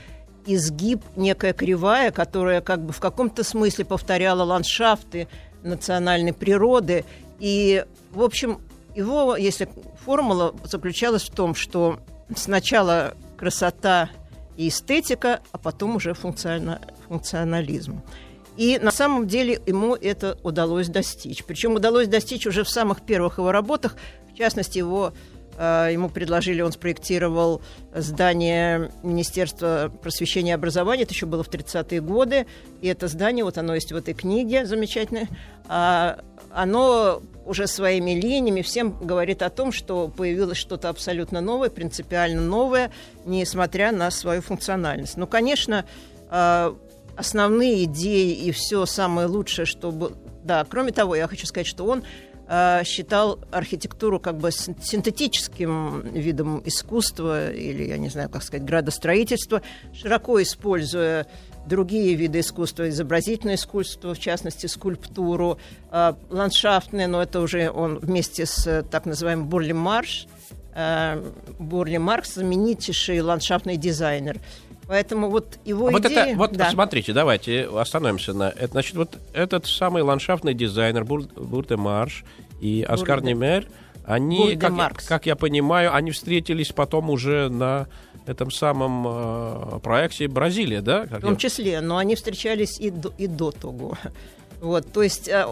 изгиб, 0.48 1.02
некая 1.16 1.54
кривая, 1.54 2.12
которая 2.12 2.62
как 2.62 2.84
бы 2.84 2.94
в 2.94 3.00
каком-то 3.00 3.44
смысле 3.44 3.86
повторяла 3.86 4.44
ландшафты 4.44 5.28
национальной 5.64 6.34
природы. 6.34 7.06
И, 7.40 7.86
в 8.12 8.24
общем, 8.24 8.62
его, 8.96 9.36
если 9.36 9.70
формула 10.04 10.56
заключалась 10.64 11.24
в 11.24 11.32
том, 11.34 11.54
что 11.54 12.00
сначала 12.36 13.14
красота 13.38 14.10
и 14.56 14.70
эстетика, 14.70 15.42
а 15.52 15.58
потом 15.58 15.98
уже 15.98 16.14
функциона, 16.14 16.82
функционализм. 17.08 18.02
И 18.58 18.80
на 18.80 18.92
самом 18.92 19.28
деле 19.28 19.62
ему 19.68 19.96
это 19.96 20.38
удалось 20.42 20.88
достичь. 20.88 21.44
Причем 21.44 21.76
удалось 21.76 22.08
достичь 22.08 22.48
уже 22.48 22.64
в 22.64 22.70
самых 22.70 23.02
первых 23.02 23.38
его 23.38 23.52
работах, 23.52 23.96
в 24.34 24.38
частности, 24.38 24.80
его 24.80 25.14
ему 25.58 26.10
предложили, 26.10 26.62
он 26.62 26.72
спроектировал 26.72 27.62
здание 27.94 28.92
Министерства 29.02 29.92
просвещения 30.02 30.52
и 30.52 30.54
образования, 30.54 31.04
это 31.04 31.14
еще 31.14 31.26
было 31.26 31.44
в 31.44 31.50
30-е 31.50 32.02
годы, 32.02 32.46
и 32.82 32.88
это 32.88 33.08
здание, 33.08 33.44
вот 33.44 33.58
оно 33.58 33.74
есть 33.74 33.92
в 33.92 33.96
этой 33.96 34.14
книге 34.14 34.66
замечательной, 34.66 35.28
а, 35.68 36.20
оно 36.52 37.22
уже 37.46 37.68
своими 37.68 38.12
линиями 38.12 38.62
всем 38.62 38.98
говорит 39.00 39.42
о 39.42 39.50
том, 39.50 39.72
что 39.72 40.10
появилось 40.10 40.58
что-то 40.58 40.90
абсолютно 40.90 41.42
новое, 41.42 41.70
принципиально 41.70 42.42
новое, 42.42 42.92
несмотря 43.26 43.92
на 43.92 44.12
свою 44.12 44.42
функциональность. 44.42 45.18
Ну, 45.18 45.28
конечно, 45.28 45.86
э, 46.30 46.74
основные 47.16 47.86
идеи 47.86 48.34
и 48.34 48.52
все 48.52 48.86
самое 48.86 49.28
лучшее, 49.28 49.66
чтобы... 49.66 50.14
Да, 50.44 50.66
кроме 50.70 50.92
того, 50.92 51.16
я 51.16 51.28
хочу 51.28 51.46
сказать, 51.46 51.68
что 51.68 51.86
он 51.86 52.04
Э, 52.04 52.27
считал 52.86 53.40
архитектуру 53.52 54.20
как 54.20 54.38
бы 54.38 54.52
синтетическим 54.52 56.02
видом 56.14 56.62
искусства 56.66 57.52
или, 57.52 57.84
я 57.84 57.98
не 57.98 58.10
знаю, 58.10 58.30
как 58.30 58.44
сказать, 58.44 58.66
градостроительства, 58.66 59.62
широко 59.94 60.42
используя 60.42 61.28
другие 61.66 62.16
виды 62.16 62.40
искусства, 62.40 62.88
изобразительное 62.90 63.56
искусство, 63.56 64.14
в 64.14 64.20
частности, 64.20 64.68
скульптуру, 64.68 65.58
э, 65.92 66.14
ландшафтное, 66.30 67.08
но 67.08 67.22
это 67.22 67.42
уже 67.42 67.70
он 67.70 68.00
вместе 68.00 68.46
с 68.46 68.66
э, 68.66 68.84
так 68.84 69.06
называемым 69.06 69.48
Бурли 69.48 69.74
Марш, 69.74 70.28
Бурли 71.58 71.98
Маркс, 71.98 72.36
знаменитейший 72.36 73.22
ландшафтный 73.22 73.78
дизайнер. 73.78 74.40
Поэтому 74.88 75.30
вот 75.30 75.60
его 75.66 75.88
а 75.88 75.92
вот 75.92 76.06
идея... 76.06 76.28
это, 76.28 76.38
вот 76.38 76.54
да. 76.54 76.72
смотрите, 76.72 77.14
давайте 77.14 77.68
остановимся 77.68 78.34
на 78.34 78.50
это. 78.50 78.68
Значит, 78.68 78.96
вот 78.96 79.18
этот 79.34 79.66
самый 79.66 80.02
ландшафтный 80.02 80.54
дизайнер 80.54 81.04
Бур, 81.04 81.24
Бурте 81.36 81.76
Марш 81.76 82.24
и 82.62 82.86
Оскар 82.88 83.18
Бурде. 83.18 83.34
Немер, 83.34 83.68
они, 84.06 84.56
как 84.56 84.70
я, 84.70 84.76
Маркс. 84.76 85.06
как 85.06 85.26
я 85.26 85.36
понимаю, 85.36 85.94
они 85.94 86.12
встретились 86.12 86.72
потом 86.72 87.10
уже 87.10 87.50
на 87.50 87.88
этом 88.26 88.52
самом 88.52 89.06
э, 89.08 89.80
проекте 89.84 90.28
Бразилия, 90.28 90.82
да? 90.82 91.04
в 91.04 91.20
том 91.20 91.34
я... 91.34 91.36
числе, 91.36 91.82
но 91.82 91.98
они 91.98 92.16
встречались 92.16 92.80
и 92.80 92.90
до, 92.90 93.14
и 93.18 93.28
до 93.28 93.52
того. 93.52 93.98
Вот, 94.62 94.92
то 94.92 95.04
есть 95.04 95.28
э, 95.28 95.46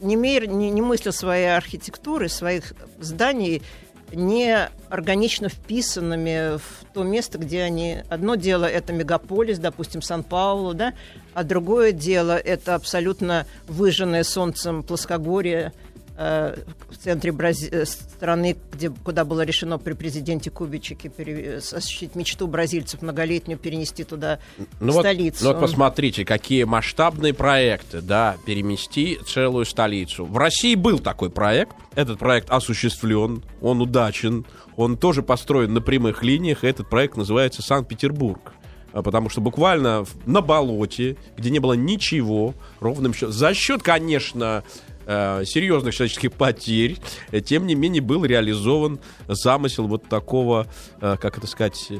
Немейр 0.00 0.46
не, 0.46 0.70
не 0.70 0.80
мыслил 0.80 1.12
своей 1.12 1.56
архитектуры, 1.56 2.28
своих 2.28 2.72
зданий 3.00 3.62
не 4.12 4.68
органично 4.88 5.48
вписанными 5.48 6.56
в 6.56 6.84
то 6.94 7.02
место, 7.02 7.38
где 7.38 7.62
они... 7.62 7.98
Одно 8.08 8.34
дело— 8.34 8.64
это 8.66 8.92
мегаполис, 8.92 9.58
допустим, 9.58 10.02
Сан-Паулу, 10.02 10.74
да, 10.74 10.94
а 11.34 11.44
другое 11.44 11.92
дело— 11.92 12.36
это 12.44 12.74
абсолютно 12.74 13.46
выжженное 13.66 14.24
солнцем 14.24 14.82
плоскогорье, 14.82 15.72
в 16.18 16.96
центре 17.00 17.30
Брази... 17.30 17.68
Э, 17.70 17.84
страны, 17.84 18.56
где, 18.72 18.90
куда 18.90 19.24
было 19.24 19.42
решено 19.42 19.78
при 19.78 19.92
президенте 19.92 20.50
Кубичеке 20.50 21.08
пере... 21.08 21.58
осуществить 21.58 22.16
мечту 22.16 22.48
бразильцев 22.48 23.02
многолетнюю, 23.02 23.56
перенести 23.56 24.02
туда 24.02 24.40
ну 24.80 24.92
столицу. 24.92 25.44
Вот, 25.44 25.54
ну 25.54 25.60
вот 25.60 25.68
посмотрите, 25.68 26.24
какие 26.24 26.64
масштабные 26.64 27.34
проекты, 27.34 28.00
да, 28.00 28.36
перемести 28.44 29.20
целую 29.26 29.64
столицу. 29.64 30.24
В 30.24 30.36
России 30.36 30.74
был 30.74 30.98
такой 30.98 31.30
проект, 31.30 31.76
этот 31.94 32.18
проект 32.18 32.50
осуществлен, 32.50 33.44
он 33.60 33.80
удачен, 33.80 34.44
он 34.76 34.96
тоже 34.96 35.22
построен 35.22 35.72
на 35.72 35.80
прямых 35.80 36.24
линиях, 36.24 36.64
этот 36.64 36.90
проект 36.90 37.16
называется 37.16 37.62
Санкт-Петербург 37.62 38.54
а, 38.92 39.02
потому 39.02 39.28
что 39.28 39.40
буквально 39.40 40.04
на 40.26 40.40
болоте, 40.40 41.16
где 41.36 41.50
не 41.50 41.60
было 41.60 41.74
ничего, 41.74 42.54
ровным 42.80 43.14
счетом, 43.14 43.32
за 43.32 43.54
счет, 43.54 43.82
конечно, 43.82 44.64
э, 45.08 45.44
серьезных 45.44 45.94
человеческих 45.94 46.32
потерь, 46.32 46.98
тем 47.44 47.66
не 47.66 47.74
менее 47.74 48.02
был 48.02 48.24
реализован 48.24 49.00
замысел 49.26 49.88
вот 49.88 50.08
такого, 50.08 50.68
э, 51.00 51.16
как 51.20 51.38
это 51.38 51.46
сказать, 51.46 51.90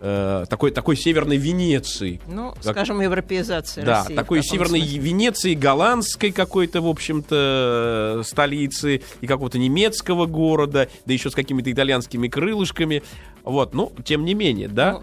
э, 0.00 0.44
такой, 0.48 0.70
такой 0.70 0.96
северной 0.96 1.38
Венеции. 1.38 2.20
Ну, 2.28 2.52
как, 2.62 2.74
скажем, 2.74 3.00
европеизация 3.00 3.84
Да, 3.84 4.02
России, 4.02 4.14
такой 4.14 4.42
северной 4.42 4.80
смысле. 4.80 4.98
Венеции, 4.98 5.54
голландской 5.54 6.30
какой-то, 6.30 6.82
в 6.82 6.88
общем-то, 6.88 8.22
столицы 8.24 9.00
и 9.20 9.26
какого-то 9.26 9.58
немецкого 9.58 10.26
города, 10.26 10.88
да 11.06 11.12
еще 11.12 11.30
с 11.30 11.34
какими-то 11.34 11.72
итальянскими 11.72 12.28
крылышками. 12.28 13.02
Вот, 13.44 13.72
ну, 13.74 13.92
тем 14.04 14.24
не 14.24 14.34
менее, 14.34 14.68
да. 14.68 14.92
Ну, 14.92 15.02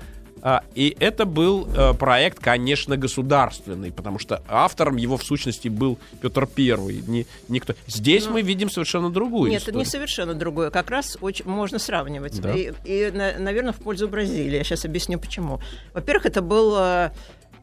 и 0.75 0.96
это 1.00 1.25
был 1.25 1.68
э, 1.75 1.94
проект, 1.96 2.40
конечно, 2.40 2.98
государственный, 2.98 3.92
потому 3.92 4.20
что 4.20 4.44
автором 4.48 4.98
его 4.98 5.18
в 5.18 5.24
сущности 5.24 5.70
был 5.70 5.98
Петр 6.22 6.46
Первый. 6.46 7.04
Не, 7.08 7.25
никто. 7.48 7.74
Здесь 7.88 8.25
Ну, 8.25 8.34
мы 8.34 8.42
видим 8.44 8.70
совершенно 8.70 9.10
другую 9.10 9.50
Нет, 9.50 9.62
историю. 9.62 9.82
это 9.82 9.86
не 9.88 9.92
совершенно 9.92 10.34
другое. 10.36 10.70
Как 10.70 10.92
раз 10.92 11.18
очень 11.20 11.46
можно 11.46 11.80
сравнивать. 11.80 12.40
Да. 12.40 12.54
И, 12.54 12.72
и, 12.84 13.10
на- 13.12 13.40
наверное, 13.40 13.74
в 13.74 13.78
пользу 13.78 14.08
Бразилии. 14.08 14.58
Я 14.58 14.64
сейчас 14.64 14.86
объясню, 14.86 15.18
почему. 15.20 15.60
Во-первых, 15.94 16.28
это 16.28 16.44
был 16.44 16.75
э, 16.78 17.10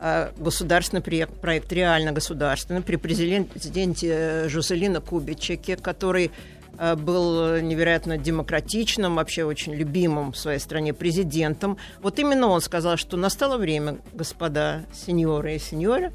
э, 0.01 0.33
государственный 0.39 1.03
проект, 1.03 1.35
проект 1.41 1.73
реально 1.73 2.11
государственный, 2.11 2.83
при 2.83 2.97
президенте 2.97 4.49
Жуселина 4.49 5.01
Кубичеке, 5.01 5.77
который 5.77 6.31
был 6.79 7.61
невероятно 7.61 8.19
демократичным, 8.19 9.17
вообще 9.17 9.45
очень 9.45 9.75
любимым 9.75 10.33
в 10.33 10.39
своей 10.39 10.59
стране 10.59 10.93
президентом. 10.95 11.77
Вот 12.01 12.19
именно 12.19 12.49
он 12.49 12.61
сказал, 12.61 12.97
что 12.97 13.17
настало 13.17 13.59
время, 13.59 13.99
господа 14.13 14.85
сеньоры 14.93 15.57
и 15.57 15.59
сеньоры, 15.59 16.13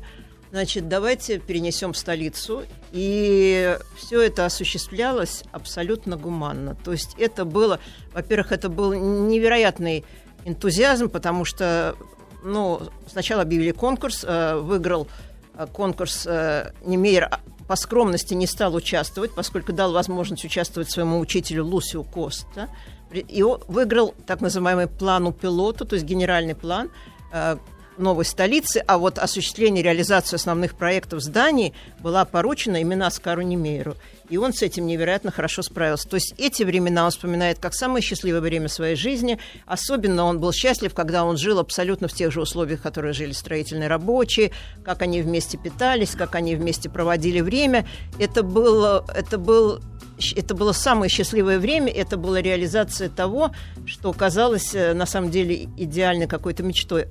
Значит, 0.50 0.88
давайте 0.88 1.40
перенесем 1.40 1.94
в 1.94 1.98
столицу. 1.98 2.64
И 2.92 3.78
все 3.96 4.22
это 4.22 4.46
осуществлялось 4.46 5.44
абсолютно 5.52 6.16
гуманно. 6.16 6.76
То 6.76 6.94
есть 6.94 7.16
это 7.18 7.44
было, 7.44 7.80
во-первых, 8.14 8.52
это 8.52 8.70
был 8.70 8.94
невероятный 8.94 10.06
энтузиазм, 10.46 11.10
потому 11.10 11.44
что, 11.44 11.96
ну, 12.44 12.82
сначала 13.08 13.42
объявили 13.42 13.72
конкурс, 13.72 14.24
э, 14.26 14.56
выиграл 14.56 15.08
э, 15.54 15.68
конкурс 15.72 16.26
э, 16.26 16.72
Немейер 16.86 17.30
по 17.68 17.76
скромности 17.76 18.34
не 18.34 18.48
стал 18.48 18.76
участвовать, 18.76 19.32
поскольку 19.36 19.74
дал 19.74 19.92
возможность 19.92 20.46
участвовать 20.46 20.90
своему 20.90 21.20
учителю 21.20 21.66
Лусио 21.66 22.04
Коста. 22.04 22.70
И 23.12 23.42
он 23.44 23.62
выиграл 23.68 24.14
так 24.26 24.42
называемый 24.42 24.88
план 24.88 25.28
у 25.28 25.32
пилота, 25.32 25.86
то 25.86 25.96
есть 25.96 26.06
генеральный 26.06 26.56
план 26.56 26.90
э, 27.32 27.58
новой 28.00 28.25
столицы, 28.25 28.84
а 28.88 28.98
вот 28.98 29.20
осуществление 29.20 29.84
реализации 29.84 30.36
основных 30.36 30.75
проектов 30.75 31.22
зданий 31.22 31.74
была 32.00 32.25
поручена 32.25 32.77
именно 32.77 33.08
Оскару 33.08 33.42
Немейру. 33.42 33.96
И 34.30 34.38
он 34.38 34.54
с 34.54 34.62
этим 34.62 34.88
невероятно 34.88 35.32
хорошо 35.32 35.62
справился. 35.62 36.08
То 36.10 36.16
есть 36.16 36.34
эти 36.38 36.63
времена 36.63 37.06
он 37.06 37.12
вспоминает 37.12 37.60
как 37.60 37.74
самое 37.74 38.04
счастливое 38.04 38.42
время 38.42 38.68
своей 38.68 38.96
жизни. 38.96 39.39
Особенно 39.66 40.25
он 40.25 40.39
был 40.39 40.51
счастлив, 40.51 40.94
когда 40.94 41.24
он 41.24 41.38
жил 41.38 41.60
абсолютно 41.60 42.08
в 42.08 42.13
тех 42.13 42.32
же 42.32 42.42
условиях, 42.42 42.80
в 42.80 42.84
которых 42.84 43.16
жили 43.16 43.32
строительные 43.32 43.88
рабочие, 43.88 44.51
как 44.84 45.01
они 45.01 45.22
вместе 45.22 45.58
питались, 45.58 46.12
как 46.12 46.36
они 46.36 46.56
вместе 46.56 46.89
проводили 46.89 47.39
время. 47.39 47.88
Это 48.20 48.44
было, 48.44 49.06
это 49.16 49.38
был 49.38 49.82
это 50.36 50.56
было 50.56 50.72
самое 50.72 51.12
счастливое 51.12 51.60
время, 51.60 51.92
это 51.92 52.18
была 52.18 52.42
реализация 52.42 53.08
того, 53.08 53.51
что 53.86 54.12
казалось 54.13 54.74
э, 54.74 54.94
на 54.94 55.06
самом 55.06 55.30
деле 55.30 55.70
идеальной 55.77 56.25
какой-то 56.25 56.63
мечтой 56.63 57.08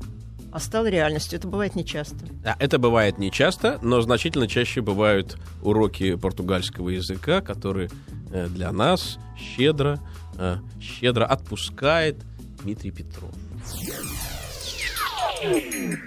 а 0.53 0.61
стало 0.61 0.87
реальностью. 0.87 1.39
Это 1.39 1.49
бывает 1.49 1.75
нечасто. 1.75 2.25
Да, 2.43 2.57
это 2.59 2.79
бывает 2.79 3.19
нечасто, 3.19 3.79
но 3.83 4.01
значительно 4.01 4.49
чаще 4.49 4.81
бывают 4.81 5.39
уроки 5.63 6.15
португальского 6.15 6.91
языка, 6.91 7.41
которые 7.41 7.91
э, 8.33 8.47
для 8.49 8.73
нас 8.73 9.19
щедро, 9.37 10.01
э, 10.39 10.57
щедро 10.81 11.25
отпускает 11.25 12.17
Дмитрий 12.63 12.91
Петров. 12.91 13.31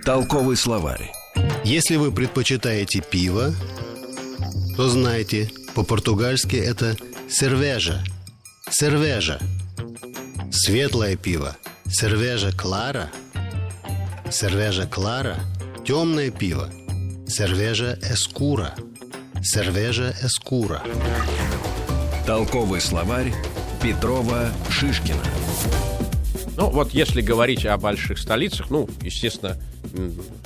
Толковый 0.04 0.56
словарь. 0.56 1.12
Если 1.64 1.96
вы 1.98 2.12
предпочитаете 2.12 3.02
пиво, 3.02 3.54
то 4.76 4.90
знайте, 4.90 5.50
по-португальски 5.76 6.56
это 6.56 6.96
сервежа. 7.30 8.04
Сервежа. 8.70 9.40
Светлое 10.52 11.16
пиво. 11.16 11.56
Сервежа 11.88 12.52
клара. 12.52 13.12
Сервежа 14.32 14.86
клара. 14.86 15.38
Темное 15.86 16.30
пиво. 16.30 16.70
Сервежа 17.28 17.98
эскура. 18.04 18.76
Сервежа 19.42 20.14
эскура. 20.22 20.84
Толковый 22.28 22.80
словарь 22.80 23.34
Петрова 23.82 24.52
Шишкина. 24.70 25.24
Ну, 26.58 26.70
вот 26.70 26.92
если 26.92 27.22
говорить 27.22 27.66
о 27.66 27.78
больших 27.78 28.20
столицах, 28.20 28.70
ну, 28.70 28.88
естественно, 29.02 29.58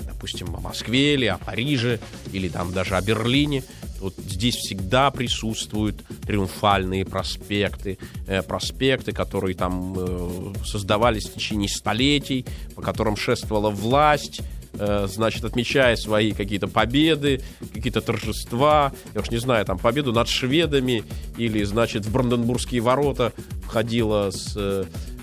допустим, 0.05 0.55
о 0.55 0.61
Москве 0.61 1.15
или 1.15 1.25
о 1.25 1.37
Париже, 1.37 1.99
или 2.31 2.47
там 2.47 2.71
даже 2.71 2.95
о 2.95 3.01
Берлине, 3.01 3.63
вот 4.03 4.15
здесь 4.17 4.55
всегда 4.55 5.09
присутствуют 5.11 5.95
триумфальные 6.27 7.05
проспекты, 7.05 7.97
э, 8.27 8.41
проспекты, 8.41 9.13
которые 9.13 9.55
там 9.55 9.95
э, 9.97 10.53
создавались 10.65 11.25
в 11.25 11.33
течение 11.33 11.69
столетий, 11.69 12.45
по 12.75 12.81
которым 12.81 13.15
шествовала 13.15 13.69
власть, 13.69 14.41
э, 14.73 15.07
значит, 15.09 15.45
отмечая 15.45 15.95
свои 15.95 16.33
какие-то 16.33 16.67
победы, 16.67 17.41
какие-то 17.73 18.01
торжества, 18.01 18.91
я 19.13 19.21
уж 19.21 19.31
не 19.31 19.37
знаю, 19.37 19.65
там, 19.65 19.79
победу 19.79 20.11
над 20.11 20.27
шведами, 20.27 21.05
или, 21.37 21.63
значит, 21.63 22.05
в 22.05 22.11
Бранденбургские 22.11 22.81
ворота 22.81 23.31
входила 23.63 24.31
с... 24.31 24.55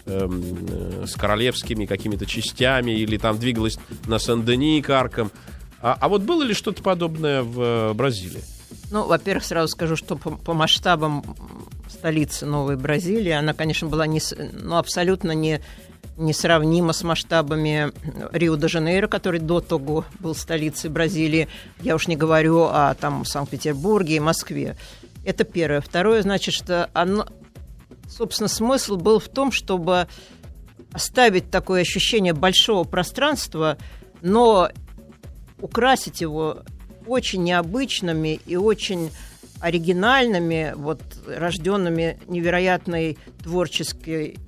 эм, 0.07 1.07
с 1.07 1.15
королевскими 1.15 1.85
какими-то 1.85 2.25
частями, 2.25 2.93
или 2.93 3.19
там 3.19 3.39
двигалась 3.39 3.79
на 4.07 4.19
Сен-Дени 4.19 4.81
к 4.81 4.89
аркам. 4.91 5.31
А, 5.83 5.97
а 6.01 6.09
вот 6.09 6.23
было 6.23 6.43
ли 6.43 6.55
что-то 6.55 6.83
подобное 6.83 7.43
в 7.43 7.93
Бразилии? 7.93 8.43
Ну, 8.91 9.07
во-первых, 9.07 9.45
сразу 9.45 9.69
скажу, 9.69 9.97
что 9.97 10.17
по, 10.17 10.31
по 10.31 10.53
масштабам 10.53 11.25
столицы 11.89 12.47
Новой 12.47 12.77
Бразилии, 12.77 13.31
она, 13.31 13.55
конечно, 13.55 13.89
была 13.89 14.07
не, 14.07 14.21
ну, 14.53 14.77
абсолютно 14.77 15.33
не, 15.33 15.61
несравнима 16.17 16.93
с 16.93 17.03
масштабами 17.03 17.93
Рио-де-Жанейро, 18.33 19.09
который 19.09 19.41
до 19.41 19.61
того 19.61 20.05
был 20.19 20.35
столицей 20.35 20.91
Бразилии. 20.91 21.49
Я 21.81 21.95
уж 21.95 22.09
не 22.09 22.17
говорю 22.17 22.65
о 22.65 22.95
там, 22.95 23.25
Санкт-Петербурге 23.25 24.17
и 24.17 24.21
Москве. 24.21 24.77
Это 25.25 25.45
первое. 25.45 25.81
Второе, 25.81 26.23
значит, 26.23 26.55
что 26.55 26.91
оно, 26.93 27.27
собственно, 28.09 28.49
смысл 28.49 28.97
был 28.97 29.19
в 29.19 29.29
том, 29.29 29.53
чтобы 29.53 30.09
оставить 30.93 31.51
такое 31.51 31.83
ощущение 31.83 32.33
большого 32.33 32.85
пространства, 32.85 33.79
но 34.23 34.71
украсить 35.61 36.21
его 36.21 36.63
очень 37.11 37.43
необычными 37.43 38.41
и 38.47 38.57
очень 38.57 39.11
оригинальными, 39.61 40.73
вот 40.77 41.03
рожденными 41.27 42.19
невероятной 42.29 43.19
творческой 43.43 44.39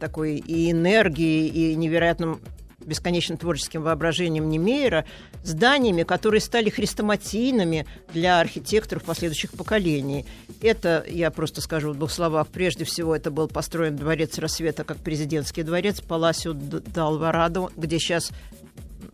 такой 0.00 0.38
и 0.38 0.70
энергией, 0.70 1.46
и 1.48 1.74
невероятным 1.76 2.40
бесконечным 2.80 3.38
творческим 3.38 3.82
воображением 3.82 4.48
Немейера, 4.50 5.04
зданиями, 5.42 6.02
которые 6.02 6.40
стали 6.40 6.70
хрестоматийными 6.70 7.86
для 8.12 8.40
архитекторов 8.40 9.04
последующих 9.04 9.52
поколений. 9.52 10.26
Это, 10.60 11.04
я 11.08 11.30
просто 11.30 11.60
скажу 11.60 11.92
в 11.92 11.96
двух 11.96 12.10
словах, 12.10 12.48
прежде 12.48 12.84
всего 12.84 13.14
это 13.16 13.30
был 13.30 13.48
построен 13.48 13.96
дворец 13.96 14.38
рассвета 14.38 14.84
как 14.84 14.98
президентский 14.98 15.62
дворец 15.62 16.00
Паласио 16.00 16.52
Далварадо, 16.52 17.70
где 17.76 17.98
сейчас 17.98 18.32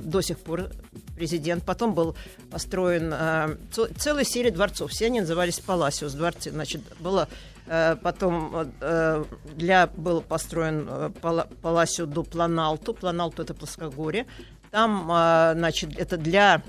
до 0.00 0.20
сих 0.20 0.38
пор 0.38 0.70
президент. 1.16 1.64
Потом 1.64 1.94
был 1.94 2.14
построен 2.50 3.12
э, 3.12 3.56
цел- 3.72 3.88
целая 3.96 4.24
серия 4.24 4.50
дворцов. 4.50 4.90
Все 4.90 5.06
они 5.06 5.20
назывались 5.20 5.60
Паласиус 5.60 6.12
дворцы. 6.14 6.50
Значит, 6.50 6.80
было 6.98 7.28
э, 7.66 7.96
потом 8.02 8.72
э, 8.80 9.24
для 9.56 9.86
был 9.96 10.20
построен 10.22 10.86
э, 10.88 11.10
Пала- 11.20 11.48
Паласио 11.62 12.06
до 12.06 12.22
Планалто. 12.22 12.92
Планалто 12.92 13.42
это 13.42 13.54
плоскогорье. 13.54 14.26
Там, 14.70 15.10
э, 15.10 15.52
значит, 15.56 15.98
это 15.98 16.16
для 16.16 16.62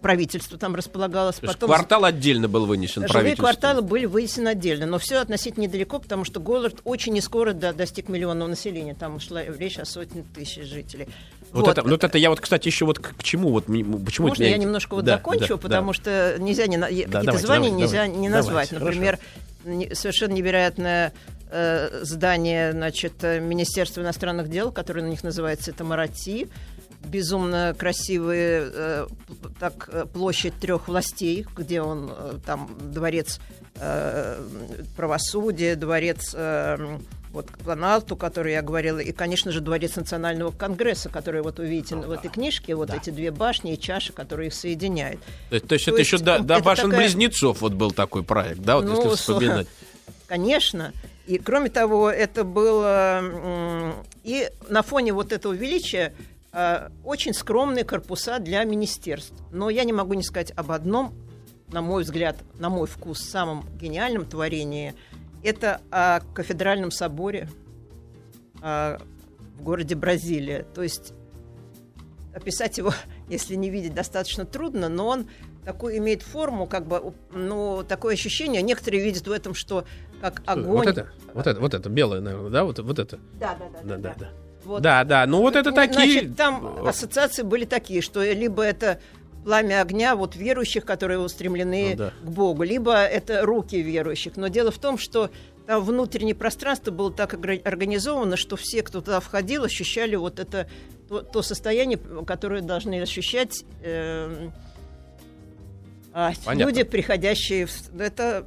правительства 0.00 0.58
там 0.58 0.74
располагалось. 0.74 1.36
То 1.36 1.46
Потом 1.46 1.68
квартал 1.68 2.04
отдельно 2.04 2.48
был 2.48 2.66
вынесен 2.66 3.06
Жилые 3.08 3.34
кварталы 3.36 3.82
были 3.82 4.06
вынесены 4.06 4.48
отдельно, 4.48 4.86
но 4.86 4.98
все 4.98 5.16
относительно 5.18 5.64
недалеко, 5.64 5.98
потому 5.98 6.24
что 6.24 6.38
город 6.40 6.80
очень 6.84 7.12
не 7.12 7.20
скоро 7.20 7.52
до- 7.52 7.72
достиг 7.72 8.08
миллионного 8.08 8.48
населения. 8.48 8.94
Там 8.94 9.18
шла 9.20 9.42
речь 9.44 9.78
о 9.78 9.84
сотне 9.84 10.24
тысяч 10.34 10.64
жителей. 10.64 11.08
Вот, 11.52 11.68
Это, 11.68 11.82
вот 11.82 12.04
это 12.04 12.18
я 12.18 12.30
вот, 12.30 12.40
кстати, 12.40 12.68
еще 12.68 12.84
вот 12.84 12.98
к, 12.98 13.16
к 13.16 13.22
чему 13.22 13.50
вот 13.50 13.64
почему 14.04 14.28
Можно 14.28 14.42
меня- 14.42 14.52
я 14.52 14.58
немножко 14.58 14.94
вот 14.94 15.04
Да, 15.04 15.14
закончу, 15.16 15.48
да, 15.48 15.56
потому 15.56 15.88
да. 15.88 15.94
что 15.94 16.36
нельзя 16.38 16.66
не 16.66 16.76
на- 16.76 16.86
какие-то 16.88 17.10
давайте, 17.22 17.38
звания 17.46 17.70
давайте, 17.70 17.76
нельзя 17.76 17.96
давайте. 18.02 18.18
не 18.20 18.28
назвать. 18.28 18.68
Давайте, 18.70 18.84
Например, 18.84 19.18
не- 19.64 19.94
совершенно 19.94 20.32
невероятное 20.32 21.12
э, 21.50 22.00
здание, 22.02 22.72
значит, 22.72 23.14
э, 23.24 23.40
Министерства 23.40 24.02
иностранных 24.02 24.50
дел, 24.50 24.70
которое 24.70 25.02
на 25.02 25.08
них 25.08 25.22
называется 25.24 25.70
это 25.70 25.82
Марати. 25.84 26.48
Безумно 27.04 27.74
красивые 27.78 28.70
э, 28.70 29.06
так 29.58 29.88
э, 29.90 30.04
площадь 30.12 30.52
трех 30.60 30.88
властей, 30.88 31.46
где 31.56 31.80
он 31.80 32.10
э, 32.14 32.34
там 32.44 32.76
дворец 32.92 33.40
э, 33.76 34.42
правосудия, 34.96 35.74
дворец 35.76 36.32
э, 36.34 36.98
вот 37.32 37.46
Планалту, 37.64 38.16
который 38.16 38.52
я 38.52 38.62
говорила, 38.62 38.98
и, 38.98 39.12
конечно 39.12 39.52
же, 39.52 39.60
дворец 39.60 39.96
национального 39.96 40.50
конгресса, 40.50 41.08
который 41.08 41.42
вот 41.42 41.58
вы 41.58 41.66
видите 41.68 41.96
в 41.96 42.10
этой 42.10 42.30
книжке, 42.30 42.74
вот 42.74 42.90
эти 42.90 43.10
две 43.10 43.30
башни 43.30 43.74
и 43.74 43.78
чаши, 43.78 44.12
которые 44.12 44.48
их 44.48 44.54
соединяют. 44.54 45.20
То 45.50 45.54
есть, 45.56 45.66
то 45.68 45.74
есть 45.74 45.84
То 45.84 45.90
это 45.92 45.98
есть, 46.00 46.12
еще 46.12 46.22
до, 46.24 46.36
м, 46.36 46.46
до 46.46 46.54
это 46.54 46.64
башен 46.64 46.90
такая- 46.90 47.00
близнецов 47.06 47.60
вот 47.60 47.72
был 47.74 47.90
такой 47.92 48.22
проект, 48.22 48.60
да, 48.60 48.76
вот 48.76 48.86
Ну, 48.86 48.94
если 49.04 49.16
вспоминать. 49.16 49.66
Конечно. 50.26 50.92
И 51.26 51.38
кроме 51.38 51.68
того, 51.70 52.10
это 52.10 52.44
было 52.44 53.22
и 54.24 54.50
на 54.68 54.82
фоне 54.82 55.12
вот 55.12 55.32
этого 55.32 55.52
величия 55.52 56.14
э, 56.52 56.88
очень 57.04 57.34
скромные 57.34 57.84
корпуса 57.84 58.38
для 58.38 58.64
министерств. 58.64 59.34
Но 59.52 59.68
я 59.68 59.84
не 59.84 59.92
могу 59.92 60.14
не 60.14 60.22
сказать 60.22 60.50
об 60.56 60.72
одном, 60.72 61.12
на 61.70 61.82
мой 61.82 62.02
взгляд, 62.04 62.36
на 62.58 62.70
мой 62.70 62.86
вкус, 62.86 63.20
самом 63.20 63.66
гениальном 63.78 64.24
творении. 64.24 64.94
Это 65.42 65.80
о 65.90 66.20
кафедральном 66.34 66.90
соборе 66.90 67.48
в 68.60 68.98
городе 69.60 69.94
Бразилия. 69.94 70.64
То 70.74 70.82
есть 70.82 71.12
описать 72.34 72.78
его, 72.78 72.92
если 73.28 73.54
не 73.54 73.70
видеть, 73.70 73.94
достаточно 73.94 74.44
трудно, 74.44 74.88
но 74.88 75.08
он 75.08 75.28
такой 75.64 75.98
имеет 75.98 76.22
форму, 76.22 76.66
как 76.66 76.86
бы, 76.86 77.12
ну, 77.32 77.84
такое 77.86 78.14
ощущение. 78.14 78.62
Некоторые 78.62 79.04
видят 79.04 79.26
в 79.26 79.32
этом, 79.32 79.54
что 79.54 79.84
как 80.20 80.42
огонь. 80.46 80.64
Вот 80.66 80.86
это, 80.86 81.08
вот 81.34 81.46
это, 81.46 81.60
вот 81.60 81.74
это 81.74 81.88
белое, 81.88 82.20
наверное, 82.20 82.50
да, 82.50 82.64
вот, 82.64 82.78
вот 82.78 82.98
это. 82.98 83.18
Да, 83.38 83.56
да, 83.58 83.66
да. 83.68 83.80
Да, 83.82 83.96
да, 83.96 84.14
да. 84.18 84.30
Вот. 84.64 84.82
Да, 84.82 85.04
да, 85.04 85.26
ну 85.26 85.40
вот 85.40 85.56
это 85.56 85.72
такие. 85.72 86.20
Значит, 86.20 86.36
там 86.36 86.86
ассоциации 86.86 87.42
были 87.42 87.64
такие, 87.64 88.02
что 88.02 88.22
либо 88.22 88.62
это 88.62 89.00
пламя 89.48 89.80
огня 89.80 90.14
вот 90.14 90.36
верующих, 90.36 90.84
которые 90.84 91.18
устремлены 91.20 91.92
Ну 91.92 91.96
да. 91.96 92.12
к 92.22 92.28
Богу, 92.30 92.64
либо 92.64 92.92
это 92.92 93.46
руки 93.46 93.80
верующих. 93.80 94.36
Но 94.36 94.48
дело 94.48 94.70
в 94.70 94.76
том, 94.76 94.98
что 94.98 95.30
там 95.66 95.82
внутреннее 95.82 96.34
пространство 96.34 96.90
было 96.90 97.10
так 97.10 97.32
организовано, 97.32 98.36
что 98.36 98.56
все, 98.56 98.82
кто 98.82 99.00
туда 99.00 99.20
входил, 99.20 99.64
ощущали 99.64 100.16
вот 100.16 100.38
это 100.38 100.68
то, 101.08 101.22
то 101.22 101.40
состояние, 101.40 101.98
которое 102.26 102.60
должны 102.60 103.00
ощущать 103.00 103.64
а, 103.82 104.50
Понятно. 106.44 106.52
люди, 106.70 106.82
приходящие 106.82 107.68
в 107.68 107.98
это 107.98 108.44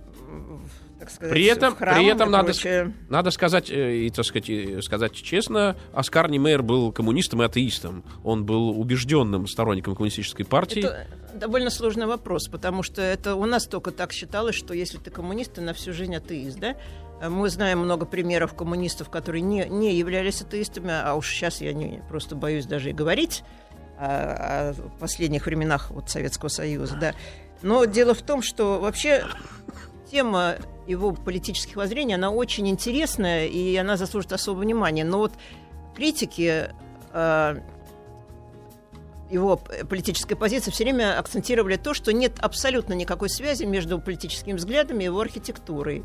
так 1.02 1.10
сказать, 1.10 1.34
При 1.34 1.46
этом, 1.46 1.76
храм 1.76 1.96
при 1.96 2.06
этом 2.06 2.30
надо, 2.30 2.52
прочее. 2.52 2.94
надо 3.10 3.32
сказать, 3.32 3.72
э, 3.72 3.98
и, 3.98 4.10
так 4.12 4.24
сказать, 4.24 4.84
сказать 4.86 5.14
честно, 5.14 5.76
Оскар 5.94 6.30
Немейер 6.30 6.62
был 6.62 6.92
коммунистом 6.92 7.42
и 7.42 7.46
атеистом. 7.46 8.04
Он 8.24 8.46
был 8.46 8.80
убежденным 8.80 9.48
сторонником 9.48 9.96
коммунистической 9.96 10.46
партии. 10.46 10.86
Это 10.86 11.08
довольно 11.34 11.72
сложный 11.72 12.06
вопрос, 12.06 12.48
потому 12.50 12.84
что 12.84 13.02
это 13.02 13.34
у 13.34 13.48
нас 13.48 13.66
только 13.66 13.90
так 13.90 14.12
считалось, 14.12 14.54
что 14.54 14.76
если 14.76 15.00
ты 15.00 15.10
коммунист, 15.10 15.54
ты 15.54 15.62
на 15.62 15.74
всю 15.74 15.92
жизнь 15.92 16.16
атеист, 16.16 16.60
да? 16.60 16.76
Мы 17.28 17.50
знаем 17.50 17.80
много 17.80 18.06
примеров 18.06 18.54
коммунистов, 18.54 19.10
которые 19.10 19.42
не, 19.42 19.66
не 19.70 19.96
являлись 19.96 20.44
атеистами, 20.44 20.92
а 20.92 21.16
уж 21.16 21.28
сейчас 21.32 21.62
я 21.62 21.74
не, 21.74 22.04
просто 22.10 22.36
боюсь 22.36 22.68
даже 22.68 22.92
и 22.92 22.94
говорить 22.94 23.44
о, 23.98 24.70
о 24.70 24.74
последних 25.00 25.48
временах 25.48 25.90
вот 25.90 26.12
Советского 26.12 26.50
Союза, 26.50 26.96
да. 26.96 27.16
Но 27.64 27.86
дело 27.86 28.14
в 28.14 28.22
том, 28.22 28.44
что 28.44 28.80
вообще 28.80 29.26
тема 30.12 30.58
его 30.88 31.12
политических 31.12 31.76
воззрений, 31.76 32.15
она 32.15 32.32
очень 32.32 32.67
интересная, 32.67 33.46
и 33.48 33.76
она 33.76 33.98
заслужит 33.98 34.34
особого 34.34 34.62
внимания. 34.62 35.04
Но 35.04 35.20
вот 35.20 35.34
критики 35.96 36.70
э, 37.13 37.56
его 39.30 39.58
политической 39.89 40.36
позиции 40.36 40.72
все 40.72 40.84
время 40.84 41.17
акцентировали 41.17 41.78
то, 41.78 41.94
что 41.94 42.12
нет 42.12 42.34
абсолютно 42.39 42.94
никакой 42.94 43.30
связи 43.30 43.63
между 43.63 44.00
политическими 44.00 44.54
взглядами 44.54 45.04
и 45.04 45.06
его 45.06 45.20
архитектурой. 45.20 46.04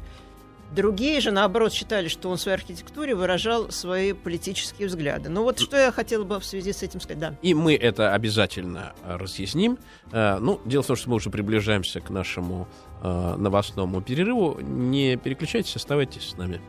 Другие 0.74 1.20
же, 1.20 1.31
наоборот, 1.31 1.72
считали, 1.72 2.09
что 2.09 2.29
он 2.29 2.37
в 2.37 2.40
своей 2.40 2.57
архитектуре 2.57 3.14
выражал 3.14 3.70
свои 3.70 4.12
политические 4.12 4.88
взгляды. 4.88 5.29
Ну 5.29 5.42
вот 5.42 5.59
что 5.59 5.76
я 5.76 5.92
хотела 5.92 6.24
бы 6.24 6.38
в 6.40 6.44
связи 6.44 6.72
с 6.72 6.83
этим 6.83 7.00
сказать. 7.00 7.18
Да. 7.18 7.35
И 7.42 7.55
мы 7.55 7.74
это 7.74 8.12
обязательно 8.12 8.92
э, 9.05 9.16
разъясним. 9.16 9.79
Э, 10.12 10.38
ну, 10.38 10.61
дело 10.64 10.83
в 10.83 10.87
том, 10.87 10.96
что 10.96 11.11
мы 11.11 11.16
уже 11.16 11.31
приближаемся 11.31 12.00
к 12.00 12.11
нашему 12.11 12.68
э, 13.02 13.35
новостному 13.37 14.00
перерыву. 14.02 14.59
Не 14.61 15.16
переключайтесь, 15.16 15.76
оставайтесь 15.76 16.31
с 16.31 16.37
нами. 16.37 16.61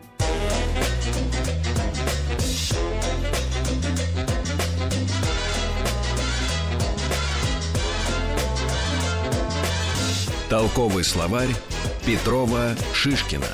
Толковый 10.50 11.04
словарь 11.04 11.50
Петрова 12.06 12.74
Шишкина. 12.94 13.48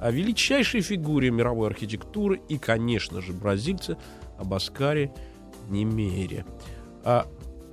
о 0.00 0.10
величайшей 0.10 0.80
фигуре 0.80 1.30
мировой 1.30 1.68
архитектуры 1.68 2.40
и, 2.48 2.58
конечно 2.58 3.20
же, 3.20 3.32
бразильце 3.32 3.96
об 4.38 4.52
Оскаре 4.52 5.12
Немере. 5.68 6.44
А 7.04 7.28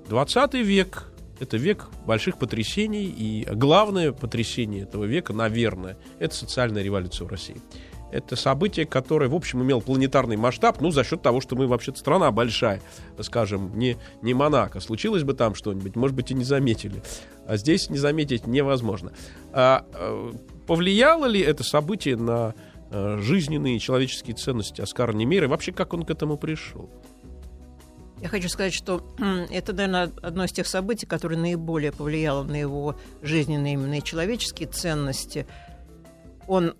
20 0.07 0.53
век 0.53 1.11
это 1.39 1.57
век 1.57 1.87
больших 2.05 2.37
потрясений, 2.37 3.05
и 3.05 3.47
главное 3.51 4.11
потрясение 4.11 4.83
этого 4.83 5.05
века, 5.05 5.33
наверное, 5.33 5.97
это 6.19 6.35
социальная 6.35 6.83
революция 6.83 7.25
в 7.25 7.29
России. 7.29 7.61
Это 8.11 8.37
событие, 8.37 8.85
которое, 8.85 9.29
в 9.29 9.35
общем, 9.35 9.61
имело 9.63 9.81
планетарный 9.81 10.37
масштаб, 10.37 10.79
ну, 10.79 10.91
за 10.91 11.03
счет 11.03 11.21
того, 11.21 11.41
что 11.41 11.55
мы 11.55 11.67
вообще-то 11.67 11.99
страна 11.99 12.31
большая, 12.31 12.81
скажем, 13.19 13.77
не, 13.77 13.97
не 14.21 14.33
Монако. 14.33 14.79
Случилось 14.79 15.23
бы 15.23 15.33
там 15.33 15.55
что-нибудь, 15.55 15.95
может 15.95 16.15
быть, 16.15 16.31
и 16.31 16.33
не 16.33 16.45
заметили. 16.45 17.03
А 17.45 17.57
здесь 17.57 17.89
не 17.89 17.97
заметить 17.97 18.47
невозможно. 18.47 19.11
А, 19.51 19.85
а, 19.93 20.33
повлияло 20.65 21.25
ли 21.25 21.41
это 21.41 21.65
событие 21.65 22.15
на 22.15 22.55
а, 22.91 23.17
жизненные 23.19 23.77
человеческие 23.79 24.37
ценности 24.37 24.79
Оскара 24.79 25.11
Немира, 25.11 25.45
и 25.45 25.49
вообще, 25.49 25.73
как 25.73 25.93
он 25.93 26.03
к 26.03 26.09
этому 26.09 26.37
пришел? 26.37 26.89
Я 28.21 28.29
хочу 28.29 28.49
сказать, 28.49 28.73
что 28.73 29.03
это, 29.51 29.73
наверное, 29.73 30.11
одно 30.23 30.45
из 30.45 30.51
тех 30.51 30.65
событий, 30.65 31.05
которое 31.05 31.37
наиболее 31.37 31.91
повлияло 31.91 32.43
на 32.43 32.55
его 32.55 32.95
жизненные 33.21 33.73
именно 33.73 33.99
и 33.99 34.03
человеческие 34.03 34.67
ценности. 34.67 35.45
Он 36.47 36.73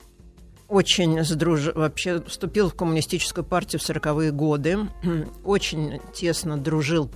очень 0.68 1.24
задруж... 1.24 1.74
вообще 1.76 2.22
вступил 2.24 2.70
в 2.70 2.76
коммунистическую 2.76 3.46
партию 3.46 3.80
в 3.80 3.88
40-е 3.88 4.32
годы, 4.32 4.80
очень 5.44 6.02
тесно 6.14 6.58
дружил 6.58 7.12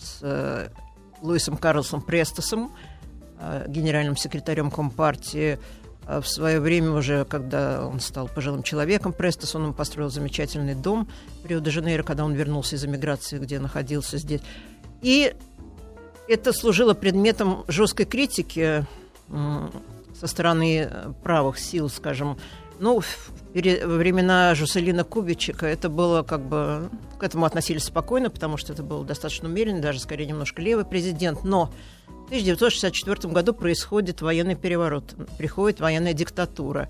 с 0.00 0.18
э, 0.22 0.68
Луисом 1.20 1.56
Карлсом 1.58 2.00
Престосом, 2.00 2.74
э, 3.38 3.66
генеральным 3.68 4.16
секретарем 4.16 4.70
Компартии, 4.70 5.58
в 6.20 6.28
свое 6.28 6.60
время 6.60 6.90
уже, 6.92 7.24
когда 7.24 7.86
он 7.86 8.00
стал 8.00 8.28
пожилым 8.28 8.62
человеком, 8.62 9.12
Престос, 9.12 9.54
он 9.54 9.72
построил 9.72 10.10
замечательный 10.10 10.74
дом 10.74 11.08
в 11.42 11.46
Рио-де-Жанейро, 11.46 12.02
когда 12.02 12.24
он 12.24 12.34
вернулся 12.34 12.76
из 12.76 12.84
эмиграции, 12.84 13.38
где 13.38 13.58
находился 13.58 14.18
здесь. 14.18 14.40
И 15.00 15.34
это 16.28 16.52
служило 16.52 16.94
предметом 16.94 17.64
жесткой 17.68 18.06
критики 18.06 18.86
со 19.28 20.26
стороны 20.26 20.90
правых 21.22 21.58
сил, 21.58 21.88
скажем. 21.88 22.38
Ну, 22.82 23.00
во 23.54 23.96
времена 23.96 24.56
Жуселина 24.56 25.04
Кубичика 25.04 25.66
это 25.66 25.88
было 25.88 26.24
как 26.24 26.40
бы... 26.40 26.90
К 27.16 27.22
этому 27.22 27.44
относились 27.44 27.84
спокойно, 27.84 28.28
потому 28.28 28.56
что 28.56 28.72
это 28.72 28.82
был 28.82 29.04
достаточно 29.04 29.48
умеренный, 29.48 29.80
даже 29.80 30.00
скорее 30.00 30.26
немножко 30.26 30.60
левый 30.60 30.84
президент. 30.84 31.44
Но 31.44 31.72
1964 32.26 33.32
году 33.32 33.54
происходит 33.54 34.20
военный 34.20 34.56
переворот, 34.56 35.14
приходит 35.38 35.78
военная 35.78 36.12
диктатура. 36.12 36.88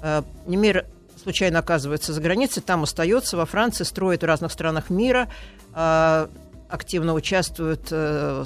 Э, 0.00 0.22
Немир 0.46 0.86
случайно 1.20 1.58
оказывается 1.58 2.12
за 2.12 2.20
границей, 2.20 2.62
там 2.62 2.84
остается, 2.84 3.36
во 3.36 3.46
Франции 3.46 3.82
строит 3.82 4.22
в 4.22 4.26
разных 4.26 4.52
странах 4.52 4.90
мира, 4.90 5.28
э, 5.74 6.28
активно 6.68 7.14
участвует, 7.14 7.88
э, 7.90 8.44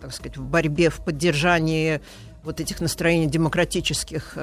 так 0.00 0.12
сказать, 0.12 0.36
в 0.36 0.44
борьбе, 0.44 0.88
в 0.88 1.04
поддержании 1.04 2.00
вот 2.44 2.60
этих 2.60 2.80
настроений 2.80 3.26
демократических 3.26 4.38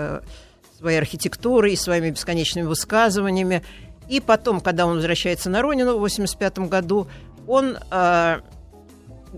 своей 0.82 0.98
архитектуры 0.98 1.72
и 1.72 1.76
своими 1.76 2.10
бесконечными 2.10 2.66
высказываниями. 2.66 3.62
И 4.10 4.20
потом, 4.20 4.60
когда 4.60 4.88
он 4.88 4.96
возвращается 4.96 5.50
на 5.50 5.62
Родину 5.62 5.92
в 5.92 6.04
1985 6.04 6.68
году, 6.68 7.08
он 7.48 7.78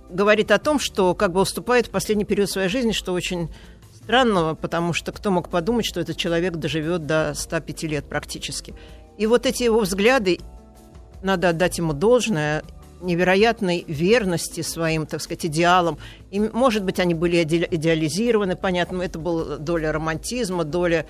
говорит 0.09 0.51
о 0.51 0.57
том, 0.57 0.79
что 0.79 1.13
как 1.13 1.33
бы 1.33 1.41
уступает 1.41 1.87
в 1.87 1.89
последний 1.89 2.23
период 2.23 2.49
своей 2.49 2.69
жизни, 2.69 2.93
что 2.93 3.11
очень 3.11 3.53
странного, 3.93 4.55
потому 4.55 4.93
что 4.93 5.11
кто 5.11 5.31
мог 5.31 5.49
подумать, 5.49 5.85
что 5.85 5.99
этот 5.99 6.17
человек 6.17 6.55
доживет 6.55 7.05
до 7.05 7.33
105 7.35 7.83
лет 7.83 8.05
практически. 8.05 8.73
И 9.17 9.27
вот 9.27 9.45
эти 9.45 9.63
его 9.63 9.81
взгляды, 9.81 10.39
надо 11.21 11.49
отдать 11.49 11.77
ему 11.77 11.93
должное, 11.93 12.63
невероятной 13.03 13.85
верности 13.87 14.61
своим, 14.61 15.05
так 15.05 15.21
сказать, 15.21 15.45
идеалам. 15.45 15.97
И, 16.31 16.39
может 16.39 16.83
быть, 16.83 16.99
они 16.99 17.13
были 17.13 17.43
идеализированы, 17.43 18.55
понятно, 18.55 19.01
это 19.01 19.19
была 19.19 19.57
доля 19.57 19.91
романтизма, 19.91 20.63
доля 20.63 21.05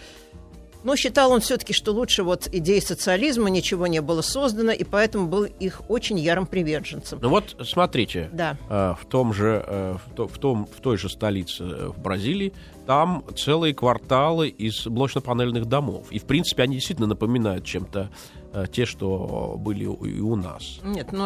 но 0.83 0.95
считал 0.95 1.31
он 1.31 1.39
все-таки, 1.39 1.73
что 1.73 1.91
лучше 1.93 2.23
вот 2.23 2.47
идеи 2.51 2.79
социализма 2.79 3.49
ничего 3.49 3.87
не 3.87 4.01
было 4.01 4.21
создано, 4.21 4.71
и 4.71 4.83
поэтому 4.83 5.27
был 5.27 5.45
их 5.45 5.81
очень 5.89 6.19
ярым 6.19 6.45
приверженцем. 6.45 7.19
Ну 7.21 7.29
вот 7.29 7.55
смотрите, 7.63 8.29
да. 8.33 8.57
э, 8.69 8.93
в 8.99 9.05
том 9.05 9.33
же, 9.33 9.63
э, 9.65 9.95
в, 10.17 10.37
том, 10.37 10.67
в 10.67 10.81
той 10.81 10.97
же 10.97 11.09
столице 11.09 11.63
э, 11.63 11.87
в 11.87 11.99
Бразилии, 11.99 12.53
там 12.85 13.23
целые 13.37 13.73
кварталы 13.73 14.49
из 14.49 14.85
блочно-панельных 14.85 15.65
домов. 15.65 16.07
И, 16.11 16.19
в 16.19 16.25
принципе, 16.25 16.63
они 16.63 16.75
действительно 16.75 17.07
напоминают 17.07 17.63
чем-то 17.63 18.09
те, 18.71 18.85
что 18.85 19.55
были 19.57 19.85
и 19.85 20.19
у 20.19 20.35
нас. 20.35 20.79
Нет, 20.83 21.11
ну 21.11 21.25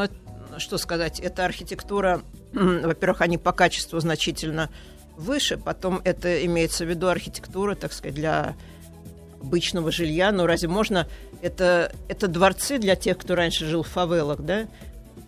что 0.57 0.77
сказать, 0.77 1.19
эта 1.19 1.45
архитектура, 1.45 2.21
во-первых, 2.53 3.21
они 3.21 3.38
по 3.38 3.51
качеству 3.51 3.99
значительно 3.99 4.69
выше, 5.17 5.57
потом 5.57 6.01
это 6.03 6.45
имеется 6.45 6.86
в 6.86 6.89
виду 6.89 7.07
архитектура, 7.07 7.75
так 7.75 7.93
сказать, 7.93 8.15
для 8.15 8.55
обычного 9.41 9.91
жилья. 9.91 10.31
Но 10.31 10.45
разве 10.47 10.67
можно... 10.67 11.07
Это, 11.41 11.91
это 12.07 12.27
дворцы 12.27 12.79
для 12.79 12.95
тех, 12.95 13.17
кто 13.17 13.36
раньше 13.36 13.65
жил 13.65 13.83
в 13.83 13.88
фавелах, 13.88 14.41
да? 14.41 14.67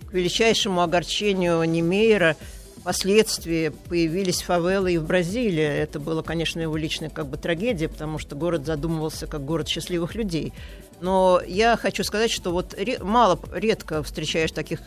К 0.09 0.13
величайшему 0.13 0.81
огорчению 0.81 1.63
Немейра 1.63 2.35
впоследствии 2.77 3.69
появились 3.89 4.41
фавелы 4.41 4.93
и 4.93 4.97
в 4.97 5.05
Бразилии. 5.05 5.63
Это 5.63 5.99
было, 5.99 6.23
конечно, 6.23 6.59
его 6.59 6.75
личная 6.77 7.09
как 7.09 7.27
бы 7.27 7.37
трагедия, 7.37 7.87
потому 7.89 8.17
что 8.17 8.35
город 8.35 8.65
задумывался 8.65 9.27
как 9.27 9.45
город 9.45 9.67
счастливых 9.67 10.15
людей. 10.15 10.53
Но 11.01 11.41
я 11.45 11.77
хочу 11.77 12.03
сказать, 12.03 12.31
что 12.31 12.51
вот 12.51 12.75
мало, 13.01 13.39
редко 13.53 14.03
встречаешь 14.03 14.51
таких, 14.51 14.81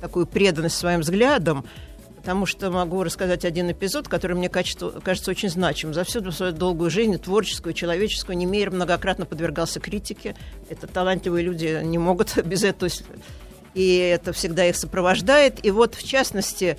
такую 0.00 0.26
преданность 0.26 0.76
своим 0.76 1.00
взглядам, 1.00 1.64
потому 2.16 2.46
что 2.46 2.70
могу 2.70 3.04
рассказать 3.04 3.44
один 3.44 3.70
эпизод, 3.70 4.08
который 4.08 4.36
мне 4.36 4.48
кажется, 4.48 4.90
кажется 5.02 5.30
очень 5.30 5.48
значимым. 5.48 5.94
За 5.94 6.02
всю 6.02 6.28
свою 6.32 6.52
долгую 6.52 6.90
жизнь, 6.90 7.16
творческую, 7.18 7.72
человеческую, 7.72 8.36
Немейер 8.36 8.72
многократно 8.72 9.26
подвергался 9.26 9.78
критике. 9.78 10.34
Это 10.68 10.88
талантливые 10.88 11.44
люди 11.44 11.80
не 11.84 11.98
могут 11.98 12.36
без 12.44 12.64
этого... 12.64 12.90
И 13.74 13.98
это 13.98 14.32
всегда 14.32 14.64
их 14.64 14.74
сопровождает. 14.74 15.64
И 15.64 15.70
вот, 15.70 15.94
в 15.94 16.02
частности, 16.02 16.78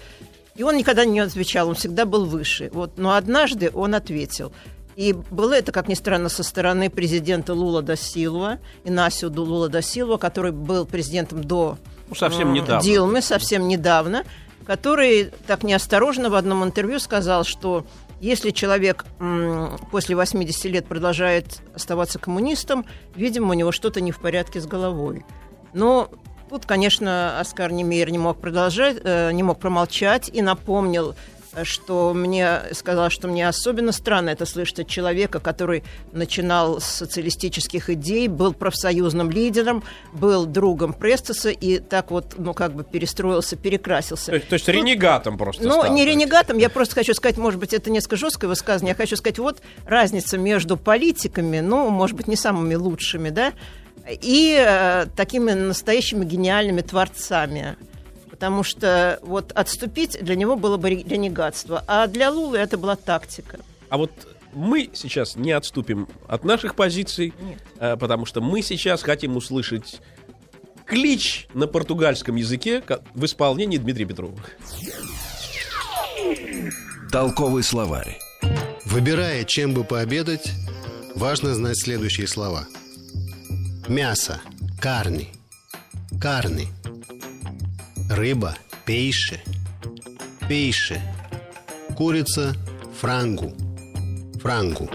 и 0.55 0.63
он 0.63 0.75
никогда 0.75 1.05
не 1.05 1.19
отвечал, 1.19 1.69
он 1.69 1.75
всегда 1.75 2.05
был 2.05 2.25
выше. 2.25 2.71
Вот, 2.73 2.97
но 2.97 3.13
однажды 3.13 3.69
он 3.71 3.93
ответил. 3.93 4.51
И 4.97 5.13
было 5.13 5.53
это, 5.53 5.71
как 5.71 5.87
ни 5.87 5.93
странно, 5.93 6.27
со 6.27 6.43
стороны 6.43 6.89
президента 6.89 7.53
Лула 7.53 7.81
да 7.81 7.95
Силва, 7.95 8.57
Инасио 8.83 9.29
Лула 9.29 9.69
да 9.69 9.81
Силва, 9.81 10.17
который 10.17 10.51
был 10.51 10.85
президентом 10.85 11.43
до 11.43 11.77
ну, 12.09 12.15
совсем 12.15 12.51
недавно. 12.51 12.83
Дилмы, 12.83 13.21
совсем 13.21 13.67
недавно 13.69 14.25
который 14.67 15.31
так 15.47 15.63
неосторожно 15.63 16.29
в 16.29 16.35
одном 16.35 16.63
интервью 16.65 16.99
сказал, 16.99 17.45
что 17.45 17.85
если 18.19 18.51
человек 18.51 19.05
после 19.91 20.15
80 20.15 20.65
лет 20.65 20.85
продолжает 20.85 21.61
оставаться 21.73 22.19
коммунистом, 22.19 22.85
видимо, 23.15 23.51
у 23.51 23.53
него 23.53 23.71
что-то 23.71 24.01
не 24.01 24.11
в 24.11 24.19
порядке 24.19 24.59
с 24.59 24.67
головой. 24.67 25.25
Но 25.73 26.09
тут, 26.49 26.65
конечно, 26.65 27.39
Оскар 27.39 27.71
Немейер 27.71 28.09
не 28.09 28.17
мог 28.17 28.41
продолжать, 28.41 28.97
э, 29.01 29.31
не 29.31 29.41
мог 29.41 29.57
промолчать 29.57 30.29
и 30.33 30.41
напомнил 30.41 31.15
что 31.63 32.13
мне 32.13 32.61
сказала, 32.73 33.09
что 33.09 33.27
мне 33.27 33.47
особенно 33.47 33.91
странно 33.91 34.29
это 34.29 34.45
слышать 34.45 34.81
от 34.81 34.87
человека, 34.87 35.39
который 35.39 35.83
начинал 36.11 36.79
с 36.79 36.85
социалистических 36.85 37.89
идей, 37.89 38.27
был 38.27 38.53
профсоюзным 38.53 39.29
лидером, 39.29 39.83
был 40.13 40.45
другом 40.45 40.93
Престаса 40.93 41.49
и 41.49 41.79
так 41.79 42.11
вот, 42.11 42.35
ну, 42.37 42.53
как 42.53 42.73
бы 42.73 42.83
перестроился, 42.83 43.55
перекрасился. 43.55 44.27
То 44.27 44.35
есть, 44.35 44.47
то 44.49 44.53
есть 44.53 44.67
ренегатом 44.67 45.37
просто 45.37 45.63
Ну, 45.63 45.81
стал, 45.81 45.93
не 45.93 46.05
да? 46.05 46.11
ренегатом, 46.11 46.57
я 46.57 46.69
просто 46.69 46.95
хочу 46.95 47.13
сказать, 47.13 47.37
может 47.37 47.59
быть, 47.59 47.73
это 47.73 47.89
несколько 47.89 48.15
жесткое 48.17 48.47
высказывание, 48.47 48.91
я 48.91 48.95
хочу 48.95 49.15
сказать, 49.15 49.39
вот 49.39 49.61
разница 49.85 50.37
между 50.37 50.77
политиками, 50.77 51.59
ну, 51.59 51.89
может 51.89 52.15
быть, 52.15 52.27
не 52.27 52.35
самыми 52.35 52.75
лучшими, 52.75 53.29
да, 53.29 53.53
и 54.09 54.57
э, 54.57 55.05
такими 55.15 55.51
настоящими 55.51 56.23
гениальными 56.23 56.81
творцами. 56.81 57.77
Потому 58.37 58.61
что 58.61 59.17
вот 59.23 59.51
отступить 59.53 60.23
для 60.23 60.35
него 60.35 60.55
было 60.55 60.77
бы 60.77 60.91
ре- 60.91 61.03
ренегатство, 61.03 61.83
а 61.87 62.05
для 62.05 62.29
Лулы 62.29 62.59
это 62.59 62.77
была 62.77 62.95
тактика. 62.95 63.59
А 63.89 63.97
вот 63.97 64.11
мы 64.53 64.91
сейчас 64.93 65.35
не 65.35 65.51
отступим 65.53 66.07
от 66.27 66.43
наших 66.43 66.75
позиций, 66.75 67.33
Нет. 67.41 67.57
э, 67.79 67.97
потому 67.97 68.27
что 68.27 68.39
мы 68.39 68.61
сейчас 68.61 69.01
хотим 69.01 69.37
услышать 69.37 70.01
клич 70.85 71.47
на 71.55 71.65
португальском 71.65 72.35
языке 72.35 72.83
в 73.15 73.25
исполнении 73.25 73.77
Дмитрия 73.77 74.05
Петрова. 74.05 74.37
Толковый 77.11 77.63
словарь. 77.63 78.19
Выбирая, 78.85 79.43
чем 79.45 79.73
бы 79.73 79.83
пообедать, 79.83 80.51
важно 81.15 81.55
знать 81.55 81.77
следующие 81.81 82.27
слова. 82.27 82.67
Мясо– 83.87 84.41
карни, 84.79 85.29
карни. 86.21 86.67
Рыба– 88.09 88.55
пейше, 88.85 89.41
пейше. 90.47 91.01
Курица– 91.97 92.55
франгу, 92.99 93.53
франгу. 94.41 94.89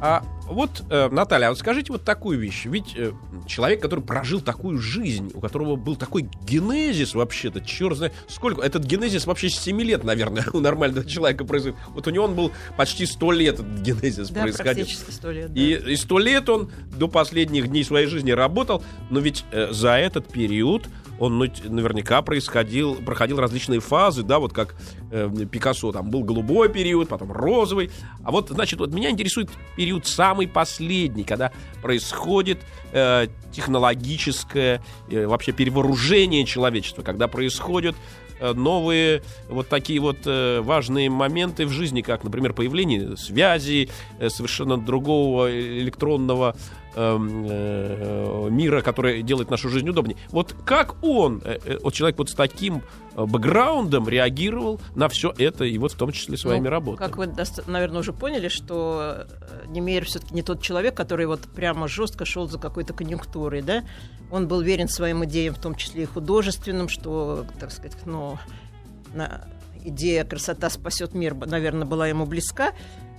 А 0.00 0.22
вот, 0.54 0.82
э, 0.90 1.08
Наталья, 1.10 1.46
а 1.46 1.50
вот 1.50 1.58
скажите 1.58 1.92
вот 1.92 2.04
такую 2.04 2.38
вещь. 2.38 2.64
Ведь 2.64 2.94
э, 2.96 3.12
человек, 3.46 3.82
который 3.82 4.00
прожил 4.00 4.40
такую 4.40 4.78
жизнь, 4.78 5.30
у 5.34 5.40
которого 5.40 5.76
был 5.76 5.96
такой 5.96 6.28
генезис 6.46 7.14
вообще-то, 7.14 7.60
черт 7.60 7.96
знает, 7.96 8.12
сколько... 8.28 8.62
Этот 8.62 8.84
генезис 8.84 9.26
вообще 9.26 9.50
с 9.50 9.58
7 9.58 9.80
лет, 9.82 10.04
наверное, 10.04 10.46
у 10.52 10.60
нормального 10.60 11.06
человека 11.06 11.44
происходит. 11.44 11.76
Вот 11.88 12.06
у 12.06 12.10
него 12.10 12.24
он 12.24 12.34
был 12.34 12.52
почти 12.76 13.06
100 13.06 13.32
лет, 13.32 13.54
этот 13.54 13.66
генезис 13.80 14.30
Да, 14.30 14.42
происходил. 14.42 14.74
практически 14.86 15.10
сто 15.10 15.30
лет. 15.30 15.52
да. 15.52 15.60
И, 15.60 15.92
и 15.92 15.96
сто 15.96 16.18
лет 16.18 16.48
он 16.48 16.70
до 16.96 17.08
последних 17.08 17.68
дней 17.68 17.84
своей 17.84 18.06
жизни 18.06 18.30
работал, 18.30 18.82
но 19.10 19.20
ведь 19.20 19.44
э, 19.52 19.72
за 19.72 19.96
этот 19.96 20.32
период 20.32 20.84
он 21.18 21.38
ну, 21.38 21.46
наверняка 21.64 22.22
происходил, 22.22 22.96
проходил 22.96 23.38
различные 23.38 23.80
фазы, 23.80 24.22
да, 24.22 24.38
вот 24.38 24.52
как 24.52 24.74
э, 25.10 25.30
Пикассо, 25.50 25.92
там 25.92 26.10
был 26.10 26.24
голубой 26.24 26.68
период, 26.68 27.08
потом 27.08 27.32
розовый. 27.32 27.90
А 28.24 28.30
вот, 28.30 28.50
значит, 28.50 28.78
вот 28.80 28.92
меня 28.92 29.10
интересует 29.10 29.50
период 29.76 30.06
самый 30.06 30.48
последний, 30.48 31.24
когда 31.24 31.52
происходит 31.82 32.58
э, 32.92 33.28
технологическое 33.52 34.82
э, 35.10 35.26
вообще 35.26 35.52
перевооружение 35.52 36.44
человечества, 36.44 37.02
когда 37.02 37.28
происходят 37.28 37.94
э, 38.40 38.52
новые 38.52 39.22
вот 39.48 39.68
такие 39.68 40.00
вот 40.00 40.18
э, 40.26 40.60
важные 40.60 41.10
моменты 41.10 41.66
в 41.66 41.70
жизни, 41.70 42.02
как, 42.02 42.24
например, 42.24 42.52
появление 42.52 43.16
связи, 43.16 43.88
э, 44.18 44.28
совершенно 44.28 44.76
другого 44.76 45.50
электронного 45.50 46.56
э, 46.96 48.48
мира, 48.50 48.80
который 48.82 49.22
делает 49.22 49.50
нашу 49.50 49.68
жизнь 49.68 49.88
удобнее. 49.88 50.16
Вот 50.30 50.54
как 50.64 50.96
он, 51.02 51.40
э, 51.44 51.58
э, 51.64 51.78
вот 51.82 51.94
человек 51.94 52.18
вот 52.18 52.30
с 52.30 52.34
таким 52.34 52.82
бэкграундом 53.16 54.08
реагировал 54.08 54.80
на 54.94 55.08
все 55.08 55.32
это, 55.38 55.64
и 55.64 55.78
вот 55.78 55.92
в 55.92 55.96
том 55.96 56.10
числе 56.12 56.36
своими 56.36 56.64
Ну, 56.64 56.70
работами? 56.70 57.06
Как 57.06 57.16
вы, 57.16 57.32
наверное, 57.66 58.00
уже 58.00 58.12
поняли, 58.12 58.48
что 58.48 59.26
Немейер 59.68 60.04
все-таки 60.04 60.34
не 60.34 60.42
тот 60.42 60.60
человек, 60.60 60.96
который 60.96 61.26
вот 61.26 61.40
прямо 61.42 61.86
жестко 61.88 62.24
шел 62.24 62.48
за 62.48 62.58
какой-то 62.58 62.92
конъюнктурой, 62.92 63.62
да? 63.62 63.84
Он 64.30 64.48
был 64.48 64.62
верен 64.62 64.88
своим 64.88 65.24
идеям, 65.24 65.54
в 65.54 65.60
том 65.60 65.74
числе 65.76 66.02
и 66.04 66.06
художественным, 66.06 66.88
что, 66.88 67.44
так 67.60 67.70
сказать, 67.70 67.96
ну, 68.04 68.38
на- 69.14 69.44
идея 69.84 70.24
«красота 70.24 70.70
спасет 70.70 71.14
мир», 71.14 71.34
наверное, 71.34 71.86
была 71.86 72.08
ему 72.08 72.26
близка. 72.26 72.72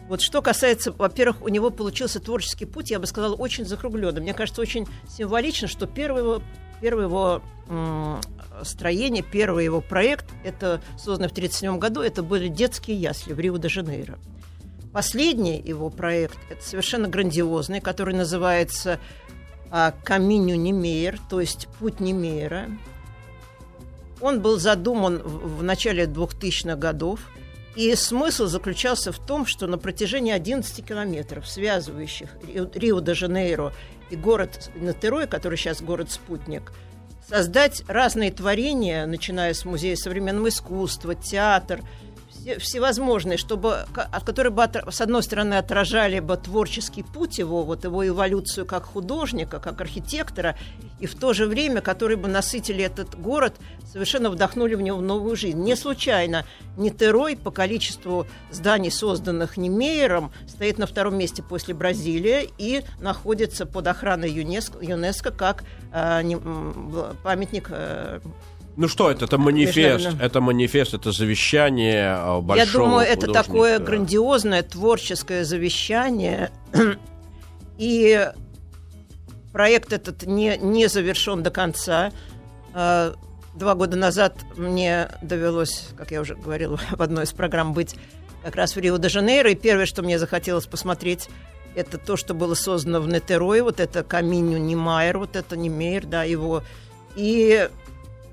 Вот 0.08 0.22
что 0.22 0.41
касается, 0.41 0.91
во-первых, 0.91 1.41
у 1.41 1.48
него 1.48 1.72
получился 1.72 2.20
творческий 2.20 2.65
путь, 2.65 2.91
я 2.91 3.00
бы 3.00 3.08
сказала, 3.08 3.34
очень 3.34 3.65
закругленный. 3.65 4.22
Мне 4.22 4.34
кажется, 4.34 4.62
очень 4.62 4.88
символично, 5.10 5.68
что 5.68 5.88
первый 5.88 6.22
его, 6.22 6.41
первый 6.80 7.06
его 7.06 7.41
строение, 8.63 9.24
первый 9.24 9.65
его 9.65 9.82
проект, 9.82 10.26
это 10.44 10.82
созданный 10.98 11.30
в 11.30 11.32
1937 11.32 11.80
году, 11.80 12.02
это 12.02 12.22
были 12.22 12.48
детские 12.48 12.98
ясли 12.98 13.34
в 13.34 13.39
Рио-де-Жанейро. 13.39 14.20
Последний 14.94 15.60
его 15.60 15.89
проект, 15.89 16.38
это 16.50 16.63
совершенно 16.63 17.08
грандиозный, 17.08 17.82
который 17.82 18.13
называется 18.13 19.00
а, 19.70 19.94
«Каминю 20.04 20.56
Немейер», 20.56 21.20
то 21.30 21.41
есть 21.41 21.68
«Путь 21.80 22.00
Немейера». 22.00 22.70
Он 24.22 24.39
был 24.41 24.58
задуман 24.58 25.18
в 25.18 25.63
начале 25.63 26.06
2000-х 26.06 26.78
годов, 26.78 27.20
и 27.76 27.94
смысл 27.96 28.46
заключался 28.48 29.12
в 29.12 29.20
том, 29.20 29.46
что 29.46 29.68
на 29.68 29.78
протяжении 29.78 30.32
11 30.32 30.86
километров, 30.86 31.48
связывающих 31.48 32.30
Рио- 32.48 32.70
Рио-де-Жанейро 32.74 33.74
и 34.10 34.16
город 34.16 34.72
Натерой, 34.76 35.28
который 35.28 35.58
сейчас 35.58 35.82
город-спутник, 35.82 36.72
создать 37.28 37.84
разные 37.88 38.32
творения, 38.32 39.06
начиная 39.06 39.54
с 39.54 39.66
Музея 39.66 39.96
современного 39.96 40.50
искусства, 40.50 41.16
театр, 41.16 41.82
все- 42.46 42.60
всевозможные, 42.60 43.38
чтобы, 43.38 43.86
от 43.96 44.24
которые 44.24 44.52
бы, 44.52 44.62
отра- 44.62 44.92
с 44.92 45.02
одной 45.02 45.24
стороны, 45.24 45.56
отражали 45.56 46.20
бы 46.20 46.38
творческий 46.38 47.04
путь 47.04 47.40
его, 47.40 47.64
вот 47.64 47.84
его 47.84 48.08
эволюцию 48.08 48.66
как 48.66 48.86
художника, 48.86 49.60
как 49.60 49.82
архитектора, 49.82 50.56
и 51.00 51.08
в 51.08 51.16
то 51.16 51.34
же 51.34 51.48
время, 51.48 51.82
которые 51.82 52.18
бы 52.18 52.28
насытили 52.28 52.84
этот 52.84 53.20
город, 53.20 53.56
совершенно 53.92 54.30
вдохнули 54.30 54.76
в 54.76 54.82
него 54.82 55.02
новую 55.02 55.36
жизнь. 55.36 55.62
Не 55.62 55.76
случайно 55.76 56.46
Нитерой 56.78 57.36
по 57.36 57.52
количеству 57.52 58.28
зданий, 58.52 58.92
созданных 58.92 59.58
Немейером, 59.58 60.32
стоит 60.48 60.78
на 60.78 60.86
втором 60.86 61.18
месте 61.18 61.42
после 61.42 61.74
Бразилии 61.74 62.50
и 62.58 62.84
находится 63.00 63.66
под 63.66 63.88
охраной 63.88 64.30
ЮНЕСКО, 64.32 64.84
ЮНЕСКО 64.84 65.32
как 65.32 65.64
э, 65.92 66.22
памятник 67.24 67.68
э, 67.70 68.20
Ну 68.78 68.88
что 68.88 69.10
это? 69.10 69.26
Это 69.26 69.38
манифест, 69.38 70.08
это 70.20 70.42
манифест, 70.42 70.94
это 70.94 71.12
завещание 71.12 72.18
э, 72.18 72.42
большого 72.42 72.56
Я 72.56 72.66
думаю, 72.66 73.08
это 73.08 73.28
художника. 73.28 73.44
такое 73.44 73.80
грандиозное 73.80 74.64
творческое 74.64 75.46
завещание. 75.46 76.52
И 77.78 78.30
проект 79.54 79.94
этот 79.94 80.24
не, 80.24 80.58
не 80.58 80.88
завершен 80.88 81.44
до 81.44 81.52
конца. 81.52 82.12
Э, 82.74 83.14
Два 83.56 83.74
года 83.74 83.96
назад 83.96 84.36
мне 84.58 85.08
довелось, 85.22 85.88
как 85.96 86.12
я 86.12 86.20
уже 86.20 86.36
говорила 86.36 86.78
в 86.92 87.02
одной 87.02 87.24
из 87.24 87.32
программ, 87.32 87.74
быть 87.74 87.96
как 88.44 88.56
раз 88.56 88.76
в 88.76 88.80
Рио-де-Жанейро. 88.80 89.52
И 89.52 89.56
первое, 89.56 89.86
что 89.86 90.04
мне 90.04 90.20
захотелось 90.20 90.66
посмотреть, 90.66 91.30
это 91.74 91.98
то, 91.98 92.18
что 92.18 92.34
было 92.34 92.54
создано 92.54 93.00
в 93.00 93.08
Нетерое. 93.08 93.64
Вот 93.64 93.80
это 93.80 94.04
Каминю 94.04 94.58
Немайер, 94.58 95.20
вот 95.20 95.38
это 95.38 95.56
Немейер, 95.56 96.06
да, 96.06 96.24
его. 96.24 96.64
И 97.16 97.70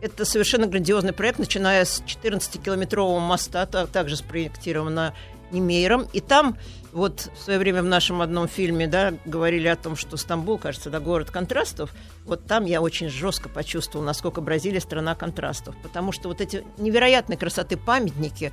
это 0.02 0.24
совершенно 0.24 0.66
грандиозный 0.66 1.12
проект, 1.12 1.38
начиная 1.38 1.84
с 1.84 2.02
14-километрового 2.02 3.20
моста, 3.20 3.64
та- 3.66 3.86
также 3.86 4.16
спроектировано 4.16 5.14
Немейером. 5.52 6.08
И 6.12 6.20
там, 6.20 6.56
вот 6.92 7.30
в 7.34 7.38
свое 7.38 7.58
время 7.58 7.82
в 7.82 7.86
нашем 7.86 8.20
одном 8.20 8.48
фильме, 8.48 8.86
да, 8.88 9.14
говорили 9.26 9.68
о 9.68 9.76
том, 9.76 9.96
что 9.96 10.16
Стамбул, 10.16 10.58
кажется, 10.58 10.90
да, 10.90 10.98
город 10.98 11.30
контрастов. 11.30 11.92
Вот 12.24 12.46
там 12.46 12.64
я 12.64 12.80
очень 12.80 13.08
жестко 13.10 13.48
почувствовал, 13.48 14.04
насколько 14.04 14.40
Бразилия 14.40 14.80
страна 14.80 15.14
контрастов. 15.14 15.76
Потому 15.82 16.10
что 16.10 16.28
вот 16.28 16.40
эти 16.40 16.64
невероятной 16.78 17.36
красоты 17.36 17.76
памятники, 17.76 18.50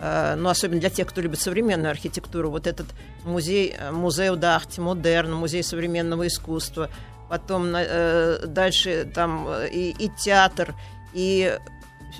э, 0.00 0.34
ну, 0.36 0.48
особенно 0.48 0.80
для 0.80 0.90
тех, 0.90 1.08
кто 1.08 1.20
любит 1.20 1.40
современную 1.40 1.90
архитектуру, 1.90 2.50
вот 2.50 2.66
этот 2.66 2.88
музей, 3.24 3.74
э, 3.78 3.92
музей 3.92 4.34
Дахти, 4.36 4.80
Модерн, 4.80 5.32
музей 5.32 5.62
современного 5.62 6.26
искусства, 6.26 6.90
потом 7.30 7.72
э, 7.76 8.44
дальше 8.44 9.10
там 9.14 9.46
э, 9.48 9.68
и, 9.70 9.90
и 9.90 10.10
театр, 10.18 10.74
и 11.14 11.56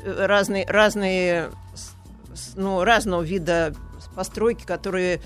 э, 0.02 0.26
разные, 0.26 0.64
разные 0.66 1.50
ну, 2.54 2.84
разного 2.84 3.20
вида 3.20 3.74
постройки, 4.14 4.64
которые 4.64 5.20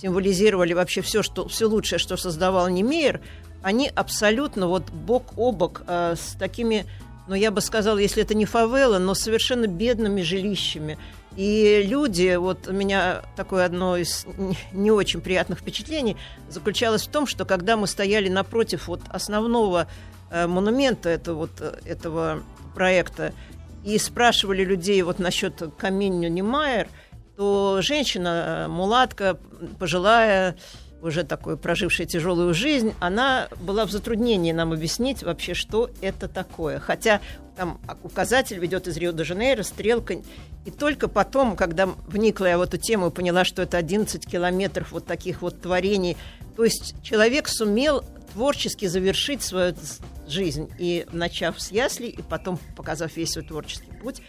символизировали 0.00 0.72
вообще 0.72 1.02
все, 1.02 1.22
что, 1.22 1.46
все 1.48 1.66
лучшее, 1.66 1.98
что 1.98 2.16
создавал 2.16 2.68
Немейер, 2.70 3.20
они 3.62 3.90
абсолютно 3.94 4.68
вот 4.68 4.90
бок 4.90 5.34
о 5.36 5.52
бок 5.52 5.82
э, 5.86 6.14
с 6.16 6.34
такими, 6.38 6.86
ну, 7.28 7.34
я 7.34 7.50
бы 7.50 7.60
сказала, 7.60 7.98
если 7.98 8.22
это 8.22 8.34
не 8.34 8.46
фавела, 8.46 8.98
но 8.98 9.12
совершенно 9.12 9.66
бедными 9.66 10.22
жилищами. 10.22 10.96
И 11.36 11.82
люди, 11.86 12.34
вот 12.36 12.66
у 12.66 12.72
меня 12.72 13.22
такое 13.36 13.66
одно 13.66 13.96
из 13.96 14.26
не- 14.72 14.90
очень 14.90 15.20
приятных 15.20 15.58
впечатлений 15.58 16.16
заключалось 16.48 17.06
в 17.06 17.10
том, 17.10 17.26
что 17.26 17.44
когда 17.44 17.76
мы 17.76 17.86
стояли 17.86 18.28
напротив 18.28 18.88
вот 18.88 19.02
основного 19.10 19.86
э, 20.30 20.46
монумента 20.46 21.10
этого, 21.10 21.36
вот, 21.36 21.50
э, 21.60 21.78
этого 21.84 22.42
проекта 22.74 23.34
и 23.84 23.98
спрашивали 23.98 24.64
людей 24.64 25.02
вот 25.02 25.18
насчет 25.18 25.62
каминью 25.78 26.32
Немайер, 26.32 26.88
то 27.36 27.80
женщина, 27.82 28.64
э, 28.64 28.68
мулатка, 28.68 29.38
пожилая, 29.78 30.56
уже 31.06 31.24
такой 31.24 31.56
прожившая 31.56 32.06
тяжелую 32.06 32.52
жизнь, 32.54 32.94
она 33.00 33.48
была 33.60 33.86
в 33.86 33.90
затруднении 33.90 34.52
нам 34.52 34.72
объяснить 34.72 35.22
вообще, 35.22 35.54
что 35.54 35.90
это 36.00 36.28
такое. 36.28 36.78
Хотя 36.78 37.20
там 37.56 37.80
указатель 38.02 38.58
ведет 38.58 38.86
из 38.86 38.96
Рио-де-Жанейро, 38.96 39.62
стрелка. 39.62 40.16
И 40.64 40.70
только 40.70 41.08
потом, 41.08 41.56
когда 41.56 41.86
вникла 41.86 42.46
я 42.46 42.58
в 42.58 42.62
эту 42.62 42.76
тему 42.76 43.08
и 43.08 43.10
поняла, 43.10 43.44
что 43.44 43.62
это 43.62 43.78
11 43.78 44.26
километров 44.26 44.92
вот 44.92 45.06
таких 45.06 45.42
вот 45.42 45.60
творений, 45.60 46.16
то 46.56 46.64
есть 46.64 46.96
человек 47.02 47.48
сумел 47.48 48.04
творчески 48.32 48.86
завершить 48.86 49.42
свою 49.42 49.74
жизнь, 50.28 50.68
и 50.78 51.06
начав 51.12 51.60
с 51.60 51.70
яслей, 51.70 52.08
и 52.08 52.22
потом 52.22 52.58
показав 52.76 53.16
весь 53.16 53.30
свой 53.30 53.44
творческий 53.44 53.92
путь, 54.02 54.20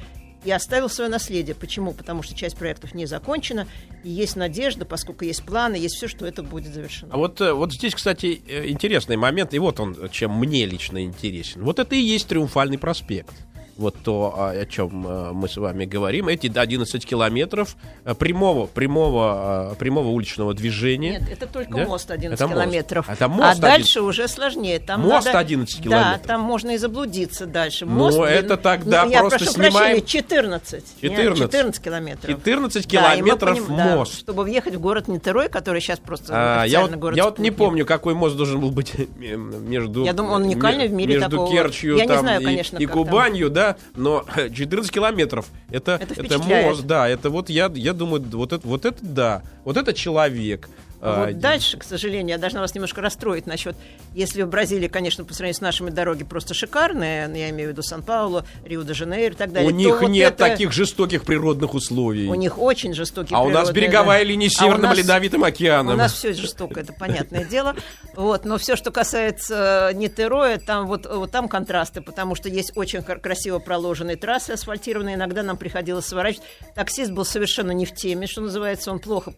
и 0.43 0.51
оставил 0.51 0.89
свое 0.89 1.09
наследие. 1.09 1.55
Почему? 1.55 1.93
Потому 1.93 2.23
что 2.23 2.35
часть 2.35 2.57
проектов 2.57 2.93
не 2.93 3.05
закончена, 3.05 3.67
и 4.03 4.09
есть 4.09 4.35
надежда, 4.35 4.85
поскольку 4.85 5.25
есть 5.25 5.43
планы, 5.43 5.75
есть 5.75 5.95
все, 5.95 6.07
что 6.07 6.25
это 6.25 6.43
будет 6.43 6.73
завершено. 6.73 7.13
А 7.13 7.17
вот, 7.17 7.41
э, 7.41 7.53
вот 7.53 7.73
здесь, 7.73 7.95
кстати, 7.95 8.41
э, 8.47 8.69
интересный 8.69 9.17
момент, 9.17 9.53
и 9.53 9.59
вот 9.59 9.79
он, 9.79 10.09
чем 10.09 10.37
мне 10.37 10.65
лично 10.65 11.03
интересен. 11.03 11.63
Вот 11.63 11.79
это 11.79 11.95
и 11.95 11.99
есть 11.99 12.27
Триумфальный 12.27 12.77
проспект 12.77 13.33
вот 13.77 13.95
то, 14.03 14.33
о 14.37 14.65
чем 14.65 15.05
э, 15.07 15.31
мы 15.33 15.47
с 15.47 15.57
вами 15.57 15.85
говорим, 15.85 16.27
эти 16.27 16.47
11 16.47 17.05
километров 17.05 17.75
э, 18.05 18.13
прямого, 18.15 18.65
прямого, 18.65 19.71
э, 19.73 19.75
прямого 19.75 20.09
уличного 20.09 20.53
движения. 20.53 21.19
Нет, 21.19 21.29
это 21.31 21.47
только 21.47 21.75
да? 21.75 21.85
мост 21.85 22.09
11 22.09 22.39
это 22.39 22.51
километров. 22.51 23.07
Мост. 23.07 23.21
Это 23.21 23.29
мост 23.29 23.43
а 23.43 23.51
11... 23.51 23.61
дальше 23.61 24.01
уже 24.01 24.27
сложнее. 24.27 24.79
Там 24.79 25.01
мост 25.01 25.27
надо... 25.27 25.39
11 25.39 25.83
километров. 25.83 26.21
Да, 26.21 26.27
там 26.27 26.41
можно 26.41 26.71
и 26.71 26.77
заблудиться 26.77 27.45
дальше. 27.45 27.85
Ну, 27.85 27.93
мост, 27.93 28.19
это 28.19 28.57
тогда 28.57 29.05
ну, 29.05 29.11
я 29.11 29.19
просто 29.19 29.39
прошу 29.39 29.51
снимаем... 29.51 29.71
прощения, 29.71 30.01
14. 30.01 30.83
14. 31.01 31.39
Нет, 31.39 31.51
14 31.51 31.83
километров. 31.83 32.35
14 32.35 32.87
километров 32.87 33.67
да, 33.67 33.95
мост. 33.95 34.13
Да, 34.13 34.19
чтобы 34.19 34.43
въехать 34.43 34.75
в 34.75 34.79
город 34.79 35.07
Нитерой, 35.07 35.49
который 35.49 35.81
сейчас 35.81 35.99
просто 35.99 36.61
а, 36.61 36.63
я 36.65 36.81
вот, 36.81 36.95
город 36.95 37.15
Я 37.15 37.25
вот 37.25 37.39
не 37.39 37.51
помню, 37.51 37.85
какой 37.85 38.15
мост 38.15 38.35
должен 38.35 38.59
был 38.59 38.71
быть 38.71 38.93
между... 39.17 40.03
Я 40.03 40.13
думаю, 40.13 40.35
он 40.35 40.43
уникальный 40.43 40.87
в 40.87 40.93
мире 40.93 41.15
между 41.15 41.29
такого. 41.29 41.51
Керчью 41.51 41.97
я 41.97 42.05
там, 42.05 42.15
не 42.15 42.19
знаю, 42.21 42.41
и, 42.41 42.45
конечно, 42.45 42.77
и 42.77 42.85
Кубанью, 42.85 43.49
да, 43.49 43.66
но 43.95 44.25
14 44.53 44.91
километров 44.91 45.47
это, 45.69 45.99
это, 46.01 46.21
это 46.21 46.39
мост, 46.39 46.83
да, 46.83 47.09
это 47.09 47.29
вот 47.29 47.49
я, 47.49 47.71
я 47.73 47.93
думаю, 47.93 48.23
вот 48.31 48.53
это, 48.53 48.67
вот 48.67 48.85
это 48.85 48.97
да, 49.01 49.41
вот 49.65 49.77
это 49.77 49.93
человек, 49.93 50.69
а 51.01 51.25
вот 51.25 51.39
дальше, 51.39 51.77
к 51.77 51.83
сожалению, 51.83 52.35
я 52.35 52.37
должна 52.37 52.61
вас 52.61 52.73
немножко 52.73 53.01
расстроить 53.01 53.45
насчет, 53.45 53.75
если 54.13 54.41
в 54.41 54.49
Бразилии, 54.49 54.87
конечно, 54.87 55.23
по 55.23 55.33
сравнению 55.33 55.57
с 55.57 55.61
нашими 55.61 55.89
дороги 55.89 56.23
просто 56.23 56.53
шикарные, 56.53 57.29
я 57.35 57.49
имею 57.49 57.69
в 57.69 57.71
виду 57.73 57.83
Сан-Паулу, 57.83 58.43
Рио-де-Жанейро 58.65 59.33
и 59.33 59.37
так 59.37 59.51
далее. 59.51 59.71
У 59.71 59.75
них 59.75 60.01
вот 60.01 60.09
нет 60.09 60.33
это... 60.33 60.49
таких 60.49 60.71
жестоких 60.71 61.23
природных 61.23 61.73
условий. 61.73 62.27
У 62.27 62.35
них 62.35 62.57
очень 62.57 62.93
жестокие 62.93 63.37
А 63.37 63.41
у 63.43 63.49
нас 63.49 63.71
береговая 63.71 64.19
да. 64.19 64.25
линия 64.25 64.49
с 64.49 64.53
Северным 64.53 64.85
а 64.85 64.89
нас, 64.89 64.97
Ледовитым 64.97 65.43
океаном. 65.43 65.93
У 65.93 65.97
нас 65.97 66.13
все 66.13 66.33
жестоко, 66.33 66.79
это 66.79 66.93
понятное 66.93 67.45
дело. 67.45 67.75
Вот, 68.15 68.45
но 68.45 68.57
все, 68.57 68.75
что 68.75 68.91
касается 68.91 69.91
Нитероя, 69.93 70.57
там 70.57 70.87
вот, 70.87 71.05
вот 71.05 71.31
там 71.31 71.47
контрасты, 71.47 72.01
потому 72.01 72.35
что 72.35 72.49
есть 72.49 72.71
очень 72.75 73.03
красиво 73.03 73.59
проложенные 73.59 74.15
трассы 74.15 74.51
асфальтированные, 74.51 75.15
иногда 75.15 75.43
нам 75.43 75.57
приходилось 75.57 76.05
сворачивать. 76.05 76.47
Таксист 76.75 77.11
был 77.11 77.25
совершенно 77.25 77.71
не 77.71 77.85
в 77.85 77.93
теме, 77.93 78.25
что 78.27 78.41
называется, 78.41 78.91
он 78.91 78.99
плохо 78.99 79.33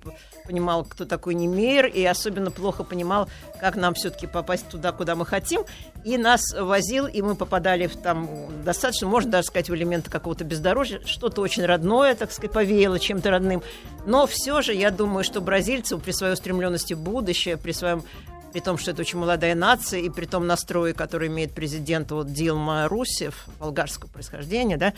понимал, 0.45 0.85
кто 0.85 1.05
такой 1.05 1.35
Немейр, 1.51 1.87
и 1.87 2.03
особенно 2.05 2.51
плохо 2.51 2.83
понимал, 2.83 3.29
как 3.59 3.75
нам 3.75 3.93
все-таки 3.93 4.27
попасть 4.27 4.67
туда, 4.69 4.91
куда 4.91 5.15
мы 5.15 5.25
хотим. 5.25 5.63
И 6.03 6.17
нас 6.17 6.41
возил, 6.53 7.07
и 7.07 7.21
мы 7.21 7.35
попадали 7.35 7.87
в 7.87 7.95
там 7.95 8.29
достаточно, 8.63 9.07
можно 9.07 9.31
даже 9.31 9.47
сказать, 9.47 9.69
в 9.69 9.75
элементы 9.75 10.09
какого-то 10.09 10.43
бездорожья, 10.43 11.01
что-то 11.05 11.41
очень 11.41 11.65
родное, 11.65 12.15
так 12.15 12.31
сказать, 12.31 12.51
повеяло 12.51 12.99
чем-то 12.99 13.29
родным. 13.29 13.61
Но 14.05 14.27
все 14.27 14.61
же, 14.61 14.73
я 14.73 14.91
думаю, 14.91 15.23
что 15.23 15.41
бразильцы 15.41 15.97
при 15.97 16.11
своей 16.11 16.33
устремленности 16.33 16.93
в 16.93 16.99
будущее, 16.99 17.57
при 17.57 17.71
своем 17.71 18.03
при 18.51 18.61
том, 18.61 18.77
что 18.77 18.91
это 18.91 19.01
очень 19.01 19.19
молодая 19.19 19.53
нация, 19.53 19.99
и 19.99 20.09
при 20.09 20.25
том 20.25 20.47
настрое, 20.47 20.93
который 20.93 21.27
имеет 21.27 21.53
президент 21.53 22.11
вот, 22.11 22.31
Дилма 22.31 22.87
Русев, 22.87 23.45
болгарского 23.59 24.09
происхождения, 24.09 24.77
да, 24.77 24.93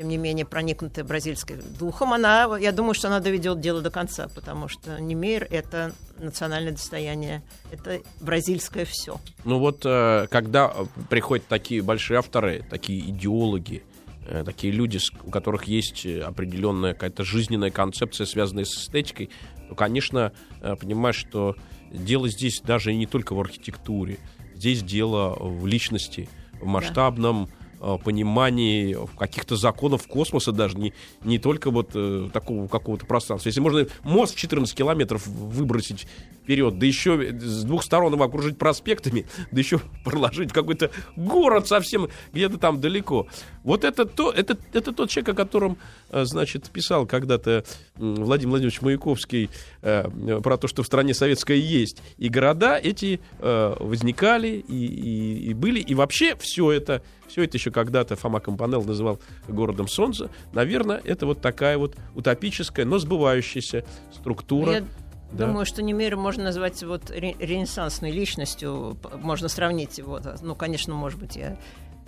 тем 0.00 0.08
не 0.08 0.16
менее, 0.16 0.46
проникнутая 0.46 1.04
бразильской 1.04 1.56
духом, 1.78 2.14
она, 2.14 2.56
я 2.58 2.72
думаю, 2.72 2.94
что 2.94 3.08
она 3.08 3.20
доведет 3.20 3.60
дело 3.60 3.82
до 3.82 3.90
конца, 3.90 4.28
потому 4.34 4.66
что 4.66 4.98
Немейр— 4.98 5.46
это 5.50 5.92
национальное 6.18 6.72
достояние, 6.72 7.42
это 7.70 8.00
бразильское 8.18 8.86
все. 8.86 9.20
Ну 9.44 9.58
вот, 9.58 9.82
э, 9.84 10.26
когда 10.30 10.74
приходят 11.10 11.46
такие 11.48 11.82
большие 11.82 12.16
авторы, 12.16 12.64
такие 12.70 13.10
идеологи, 13.10 13.82
э, 14.26 14.42
такие 14.42 14.72
люди, 14.72 14.98
у 15.22 15.30
которых 15.30 15.64
есть 15.64 16.06
определенная 16.06 16.94
какая-то 16.94 17.22
жизненная 17.22 17.70
концепция, 17.70 18.24
связанная 18.24 18.64
с 18.64 18.74
эстетикой, 18.74 19.28
то, 19.68 19.74
конечно, 19.74 20.32
э, 20.62 20.76
понимаешь, 20.76 21.16
что 21.16 21.56
дело 21.92 22.26
здесь 22.30 22.62
даже 22.62 22.94
не 22.94 23.04
только 23.04 23.34
в 23.34 23.40
архитектуре, 23.40 24.16
здесь 24.54 24.82
дело 24.82 25.36
в 25.38 25.66
личности, 25.66 26.30
в 26.58 26.64
масштабном... 26.64 27.50
Да 27.50 27.52
Э, 27.52 27.59
понимании 27.80 28.96
каких-то 29.18 29.56
законов 29.56 30.06
космоса 30.06 30.52
даже, 30.52 30.76
не, 30.76 30.92
не 31.22 31.38
только 31.38 31.70
вот 31.70 31.90
э, 31.94 32.28
такого 32.32 32.68
какого-то 32.68 33.06
пространства. 33.06 33.48
Если 33.48 33.60
можно 33.60 33.86
мост 34.02 34.34
в 34.34 34.38
14 34.38 34.74
километров 34.74 35.26
выбросить 35.26 36.06
вперед, 36.42 36.78
да 36.78 36.86
еще 36.86 37.38
с 37.38 37.64
двух 37.64 37.84
сторон 37.84 38.12
его 38.12 38.24
окружить 38.24 38.58
проспектами, 38.58 39.26
да 39.50 39.58
еще 39.58 39.80
проложить 40.04 40.52
какой-то 40.52 40.90
город 41.16 41.68
совсем 41.68 42.08
где-то 42.32 42.58
там 42.58 42.80
далеко. 42.80 43.28
Вот 43.62 43.84
это, 43.84 44.04
то, 44.04 44.30
это, 44.30 44.58
это 44.72 44.92
тот 44.92 45.10
человек, 45.10 45.30
о 45.30 45.34
котором, 45.34 45.78
э, 46.10 46.24
значит, 46.24 46.68
писал 46.70 47.06
когда-то 47.06 47.64
Владимир 47.96 48.50
Владимирович 48.50 48.80
Маяковский 48.82 49.50
э, 49.82 50.40
про 50.42 50.56
то, 50.56 50.68
что 50.68 50.82
в 50.82 50.86
стране 50.86 51.14
советская 51.14 51.56
есть. 51.56 52.02
И 52.18 52.28
города 52.28 52.78
эти 52.78 53.20
э, 53.38 53.76
возникали 53.78 54.64
и, 54.66 54.86
и, 54.86 55.50
и 55.50 55.54
были. 55.54 55.80
И 55.80 55.94
вообще 55.94 56.36
все 56.36 56.72
это 56.72 57.02
все 57.30 57.44
это 57.44 57.56
еще 57.56 57.70
когда-то 57.70 58.16
Фома 58.16 58.40
Компанел 58.40 58.82
называл 58.82 59.20
городом 59.48 59.88
солнца. 59.88 60.30
Наверное, 60.52 61.00
это 61.04 61.26
вот 61.26 61.40
такая 61.40 61.78
вот 61.78 61.96
утопическая, 62.14 62.84
но 62.84 62.98
сбывающаяся 62.98 63.84
структура. 64.12 64.72
Я 64.72 64.84
да. 65.32 65.46
думаю, 65.46 65.64
что 65.64 65.82
Немейра 65.82 66.16
можно 66.16 66.44
назвать 66.44 66.82
вот 66.82 67.10
ренессансной 67.10 68.10
личностью. 68.10 68.98
Можно 69.22 69.48
сравнить 69.48 69.98
его. 69.98 70.20
Ну, 70.42 70.54
конечно, 70.54 70.94
может 70.94 71.20
быть, 71.20 71.36
я 71.36 71.56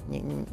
не, 0.09 0.21
не, 0.21 0.47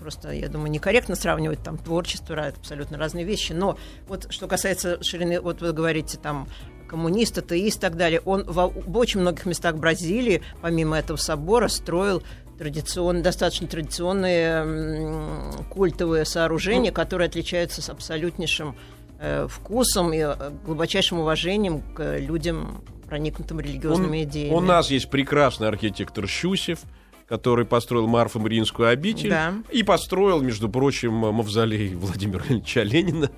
просто, 0.00 0.32
я 0.32 0.48
думаю, 0.48 0.70
некорректно 0.70 1.14
сравнивать 1.14 1.62
там 1.62 1.78
творчество, 1.78 2.36
абсолютно 2.36 2.98
разные 2.98 3.24
вещи. 3.24 3.52
Но 3.52 3.78
вот 4.08 4.26
что 4.30 4.48
касается 4.48 5.02
ширины, 5.02 5.40
вот 5.40 5.60
вы 5.60 5.72
говорите 5.72 6.18
там 6.18 6.48
коммунист, 6.88 7.38
атеист 7.38 7.78
и 7.78 7.80
так 7.80 7.96
далее, 7.96 8.20
он 8.24 8.44
в, 8.44 8.72
в 8.74 8.96
очень 8.96 9.20
многих 9.20 9.46
местах 9.46 9.76
Бразилии, 9.76 10.42
помимо 10.62 10.96
этого 10.96 11.16
собора, 11.16 11.68
строил 11.68 12.22
традиционные, 12.58 13.22
достаточно 13.22 13.66
традиционные 13.66 15.62
культовые 15.70 16.24
сооружения, 16.24 16.92
которые 16.92 17.26
отличаются 17.26 17.82
с 17.82 17.90
абсолютнейшим 17.90 18.76
э, 19.18 19.46
вкусом 19.48 20.12
и 20.12 20.18
э, 20.18 20.50
глубочайшим 20.64 21.20
уважением 21.20 21.82
к 21.94 22.18
людям, 22.18 22.82
проникнутым 23.08 23.60
религиозными 23.60 24.18
Он, 24.18 24.24
идеями. 24.24 24.54
У 24.54 24.60
нас 24.60 24.90
есть 24.90 25.10
прекрасный 25.10 25.68
архитектор 25.68 26.26
Щусев, 26.26 26.80
который 27.28 27.64
построил 27.64 28.06
Марфо-Мариинскую 28.06 28.88
обитель 28.88 29.30
да. 29.30 29.54
и 29.72 29.82
построил, 29.82 30.40
между 30.40 30.68
прочим, 30.68 31.12
мавзолей 31.12 31.94
Владимира 31.94 32.44
Ильича 32.48 32.82
Ленина, 32.82 33.30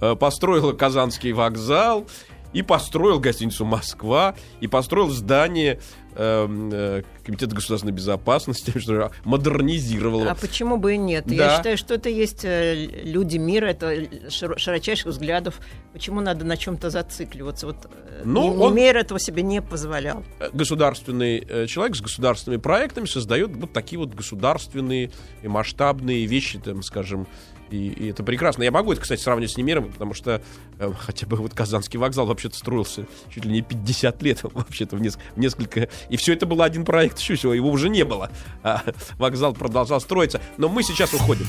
э, 0.00 0.14
построил 0.16 0.76
Казанский 0.76 1.32
вокзал 1.32 2.06
и 2.52 2.62
построил 2.62 3.18
гостиницу 3.18 3.64
«Москва», 3.64 4.34
и 4.60 4.66
построил 4.66 5.08
здание 5.08 5.80
Комитета 6.14 7.54
государственной 7.54 7.92
безопасности, 7.92 8.72
что 8.78 9.10
модернизировал. 9.24 10.28
А 10.28 10.34
почему 10.34 10.76
бы 10.76 10.94
и 10.94 10.96
нет? 10.98 11.24
Да. 11.26 11.34
Я 11.34 11.56
считаю, 11.56 11.76
что 11.76 11.94
это 11.94 12.08
есть 12.08 12.44
э, 12.44 12.74
люди 13.04 13.38
мира, 13.38 13.66
это 13.66 14.30
широчайших 14.30 15.06
взглядов. 15.06 15.60
Почему 15.92 16.20
надо 16.20 16.44
на 16.44 16.56
чем-то 16.56 16.90
зацикливаться? 16.90 17.66
Вот 17.66 17.76
э, 17.86 18.22
ну, 18.24 18.54
он, 18.60 18.74
мир 18.74 18.96
этого 18.96 19.18
себе 19.20 19.42
не 19.42 19.62
позволял. 19.62 20.24
Государственный 20.52 21.66
человек 21.66 21.96
с 21.96 22.00
государственными 22.00 22.60
проектами 22.60 23.06
создает 23.06 23.54
вот 23.56 23.72
такие 23.72 23.98
вот 23.98 24.14
государственные 24.14 25.10
и 25.42 25.48
масштабные 25.48 26.26
вещи, 26.26 26.58
там, 26.58 26.82
скажем, 26.82 27.26
и, 27.72 27.88
и 27.88 28.10
это 28.10 28.22
прекрасно. 28.22 28.62
Я 28.62 28.70
могу 28.70 28.92
это, 28.92 29.00
кстати, 29.00 29.20
сравнить 29.20 29.50
с 29.50 29.56
Немиром, 29.56 29.90
потому 29.90 30.14
что 30.14 30.42
э, 30.78 30.92
хотя 30.98 31.26
бы 31.26 31.36
вот 31.36 31.54
Казанский 31.54 31.98
вокзал 31.98 32.26
вообще-то 32.26 32.56
строился 32.56 33.06
чуть 33.32 33.44
ли 33.44 33.52
не 33.52 33.62
50 33.62 34.22
лет, 34.22 34.40
вообще-то 34.42 34.96
в, 34.96 35.00
неск- 35.00 35.20
в 35.34 35.38
несколько... 35.38 35.88
И 36.08 36.16
все 36.16 36.34
это 36.34 36.46
был 36.46 36.62
один 36.62 36.84
проект 36.84 37.18
Щусева, 37.18 37.52
его 37.52 37.70
уже 37.70 37.88
не 37.88 38.04
было. 38.04 38.30
А 38.62 38.82
вокзал 39.18 39.54
продолжал 39.54 40.00
строиться. 40.00 40.40
Но 40.58 40.68
мы 40.68 40.82
сейчас 40.82 41.12
уходим. 41.14 41.46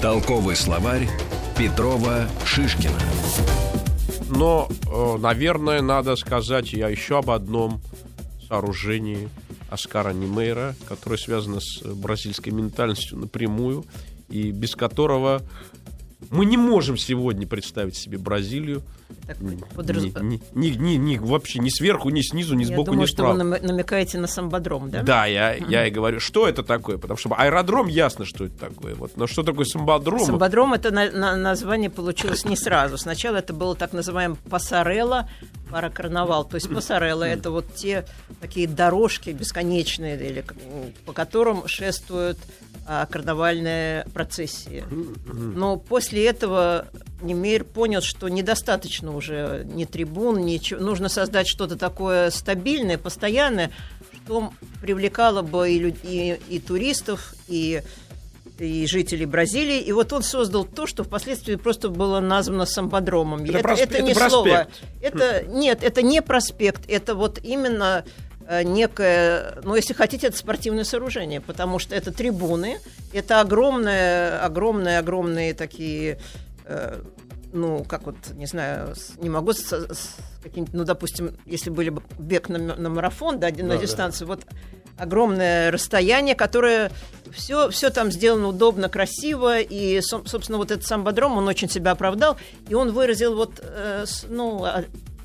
Толковый 0.00 0.56
словарь 0.56 1.08
Петрова 1.56 2.26
Шишкина. 2.44 2.98
Но, 4.30 4.68
э, 4.90 5.16
наверное, 5.18 5.82
надо 5.82 6.16
сказать 6.16 6.72
я 6.72 6.88
еще 6.88 7.18
об 7.18 7.30
одном 7.30 7.80
сооружении 8.48 9.28
Оскара 9.72 10.12
Немейра, 10.12 10.74
которое 10.88 11.16
связано 11.16 11.60
с 11.60 11.82
бразильской 11.82 12.52
ментальностью 12.52 13.18
напрямую, 13.18 13.84
и 14.28 14.50
без 14.50 14.74
которого 14.76 15.42
мы 16.30 16.44
не 16.46 16.56
можем 16.56 16.96
сегодня 16.96 17.46
представить 17.46 17.96
себе 17.96 18.16
Бразилию 18.16 18.82
Так, 19.26 19.36
подраз- 19.74 20.04
ни- 20.22 20.40
ни- 20.54 20.68
ни- 20.70 20.94
ни- 20.94 21.18
вообще 21.18 21.58
ни 21.58 21.68
сверху, 21.68 22.10
ни 22.10 22.20
снизу, 22.22 22.54
ни 22.54 22.60
Я 22.62 22.68
сбоку, 22.68 22.92
думаю, 22.92 23.02
ни 23.02 23.06
что 23.06 23.24
вы 23.24 23.34
справа. 23.34 23.48
наме- 23.56 23.60
намекаете 23.66 24.18
на 24.18 24.26
самбодром, 24.28 24.88
да? 24.90 25.02
Да, 25.02 25.26
я, 25.26 25.54
я 25.54 25.86
и 25.86 25.90
говорю, 25.90 26.20
что 26.20 26.48
это 26.48 26.62
такое, 26.62 26.96
потому 26.96 27.18
что 27.18 27.34
аэродром 27.36 27.88
ясно, 27.88 28.24
что 28.24 28.44
это 28.44 28.54
такое. 28.56 28.94
Вот. 28.94 29.16
Но 29.16 29.26
что 29.26 29.42
такое 29.42 29.64
самбодром? 29.66 30.20
Самбодром 30.20 30.72
это 30.74 30.90
на- 30.92 31.10
на- 31.10 31.36
название 31.36 31.90
получилось 31.90 32.44
не 32.44 32.56
сразу. 32.56 32.96
Сначала 32.98 33.36
это 33.38 33.52
было 33.52 33.74
так 33.74 33.92
называемый 33.92 34.36
пассарелла, 35.72 35.88
паракарнавал. 35.88 36.44
То 36.44 36.56
есть 36.56 36.68
пассарелла 36.72 37.24
это 37.24 37.50
вот 37.50 37.74
те 37.74 38.04
такие 38.40 38.68
дорожки 38.68 39.30
бесконечные, 39.30 40.16
или, 40.16 40.44
по 41.06 41.12
которым 41.12 41.66
шествуют 41.66 42.38
а, 42.86 43.06
карнавальные 43.06 44.06
процессии. 44.12 44.84
Но 45.26 45.76
после 45.76 46.26
этого 46.26 46.86
Немейр 47.20 47.64
понял, 47.64 48.00
что 48.00 48.28
недостаточно 48.28 49.14
уже 49.14 49.64
ни 49.72 49.84
трибун, 49.84 50.44
ничего. 50.44 50.80
Нужно 50.80 51.08
создать 51.08 51.46
что-то 51.46 51.76
такое 51.76 52.30
стабильное, 52.30 52.98
постоянное, 52.98 53.70
что 54.24 54.52
привлекало 54.80 55.42
бы 55.42 55.70
и, 55.70 55.78
люд- 55.78 56.04
и- 56.04 56.40
и 56.48 56.58
туристов, 56.58 57.34
и 57.46 57.82
и 58.68 58.86
жителей 58.86 59.26
Бразилии. 59.26 59.80
И 59.80 59.92
вот 59.92 60.12
он 60.12 60.22
создал 60.22 60.64
то, 60.64 60.86
что 60.86 61.04
впоследствии 61.04 61.56
просто 61.56 61.88
было 61.88 62.20
названо 62.20 62.64
самбодромом. 62.66 63.44
Это 63.44 63.58
просп- 63.58 63.78
это 63.80 64.02
не 64.02 64.14
проспект. 64.14 64.30
слово. 64.32 64.66
Это, 65.00 65.44
нет, 65.48 65.82
это 65.82 66.02
не 66.02 66.22
проспект. 66.22 66.82
Это 66.88 67.14
вот 67.14 67.38
именно 67.42 68.04
э, 68.48 68.62
некое, 68.64 69.58
ну, 69.64 69.74
если 69.74 69.94
хотите, 69.94 70.26
это 70.28 70.36
спортивное 70.36 70.84
сооружение, 70.84 71.40
потому 71.40 71.78
что 71.78 71.94
это 71.94 72.12
трибуны, 72.12 72.78
это 73.12 73.40
огромные, 73.40 74.38
огромные, 74.38 74.98
огромные 74.98 75.54
такие, 75.54 76.18
э, 76.64 77.00
ну, 77.52 77.84
как 77.84 78.04
вот, 78.06 78.16
не 78.34 78.46
знаю, 78.46 78.94
с- 78.96 79.16
не 79.18 79.28
могу 79.30 79.52
с, 79.52 79.60
с 79.72 80.16
каким-то, 80.42 80.76
ну, 80.76 80.84
допустим, 80.84 81.36
если 81.46 81.70
были 81.70 81.90
бы 81.90 82.02
бег 82.18 82.48
на, 82.48 82.58
на 82.58 82.88
марафон, 82.88 83.38
да, 83.38 83.48
на 83.50 83.54
Да, 83.56 83.62
да. 83.68 83.76
дистанцию, 83.76 84.26
вот 84.26 84.40
огромное 84.96 85.70
расстояние, 85.70 86.34
которое 86.34 86.90
все, 87.32 87.70
все 87.70 87.90
там 87.90 88.10
сделано 88.10 88.48
удобно, 88.48 88.88
красиво, 88.88 89.58
и, 89.60 90.00
со- 90.00 90.22
собственно, 90.26 90.58
вот 90.58 90.70
этот 90.70 90.86
самбодром, 90.86 91.36
он 91.38 91.48
очень 91.48 91.68
себя 91.70 91.92
оправдал, 91.92 92.36
и 92.68 92.74
он 92.74 92.92
выразил 92.92 93.34
вот, 93.36 93.60
э, 93.62 94.04
ну, 94.28 94.64
а- 94.64 94.84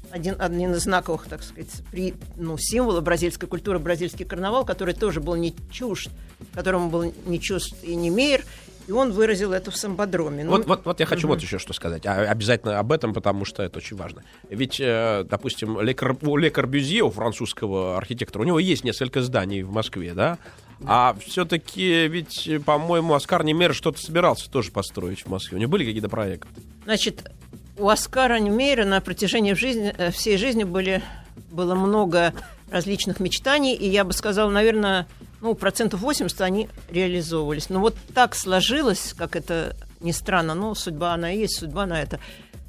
один, 0.09 0.36
один 0.39 0.74
из 0.74 0.84
знаковых, 0.84 1.28
так 1.28 1.43
сказать, 1.43 1.70
при, 1.91 2.13
ну, 2.38 2.57
символов 2.57 3.03
бразильской 3.03 3.47
культуры, 3.49 3.78
бразильский 3.78 4.26
карнавал, 4.26 4.63
который 4.63 4.93
тоже 4.93 5.20
был 5.20 5.36
не 5.36 5.53
чужд, 5.70 6.09
которому 6.53 6.89
был 6.89 7.13
не 7.26 7.41
чужд 7.41 7.76
и 7.84 7.93
не 7.95 8.09
мейер, 8.09 8.45
и 8.88 8.91
он 8.91 9.11
выразил 9.11 9.53
это 9.53 9.69
в 9.69 9.77
самбодроме. 9.77 10.43
Ну, 10.43 10.51
Вот, 10.51 10.65
вот, 10.65 10.85
вот 10.85 10.99
я 10.99 11.05
хочу 11.05 11.27
вот 11.27 11.41
еще 11.41 11.59
что 11.59 11.73
сказать. 11.73 12.05
А, 12.05 12.21
обязательно 12.21 12.79
об 12.79 12.91
этом, 12.91 13.13
потому 13.13 13.45
что 13.45 13.63
это 13.63 13.79
очень 13.79 13.97
важно. 13.97 14.23
Ведь, 14.49 14.79
э, 14.79 15.25
допустим, 15.29 15.75
у 15.77 16.38
Ле 16.38 16.49
Корбюзье, 16.49 17.03
у 17.03 17.09
французского 17.09 17.97
архитектора, 17.97 18.43
у 18.43 18.45
него 18.45 18.59
есть 18.59 18.83
несколько 18.83 19.21
зданий 19.21 19.61
в 19.61 19.71
Москве, 19.71 20.13
да? 20.13 20.38
А 20.85 21.15
все-таки 21.25 22.07
ведь, 22.07 22.49
по-моему, 22.65 23.15
Оскар 23.15 23.43
Немер 23.43 23.73
что-то 23.73 23.99
собирался 23.99 24.49
тоже 24.49 24.71
построить 24.71 25.25
в 25.25 25.27
Москве. 25.27 25.57
У 25.57 25.59
него 25.59 25.71
были 25.71 25.85
какие-то 25.85 26.09
проекты? 26.09 26.47
Значит, 26.85 27.31
у 27.77 27.89
Оскара 27.89 28.39
Ньюмейра 28.39 28.85
на 28.85 29.01
протяжении 29.01 29.53
жизни, 29.53 29.93
э, 29.97 30.11
всей 30.11 30.38
жизни 30.38 30.63
были, 30.63 31.03
было 31.51 31.75
много 31.75 32.33
различных 32.71 33.19
мечтаний, 33.19 33.73
и 33.73 33.88
я 33.88 34.03
бы 34.03 34.13
сказала, 34.13 34.49
наверное, 34.49 35.07
ну, 35.41 35.53
процентов 35.55 36.01
80 36.01 36.41
они 36.41 36.69
реализовывались. 36.89 37.69
Но 37.69 37.79
вот 37.79 37.95
так 38.13 38.35
сложилось, 38.35 39.13
как 39.17 39.35
это 39.35 39.75
ни 39.99 40.11
странно, 40.11 40.53
но 40.53 40.75
судьба 40.75 41.13
она 41.13 41.31
и 41.31 41.39
есть, 41.39 41.57
судьба 41.59 41.85
на 41.85 42.01
это, 42.01 42.19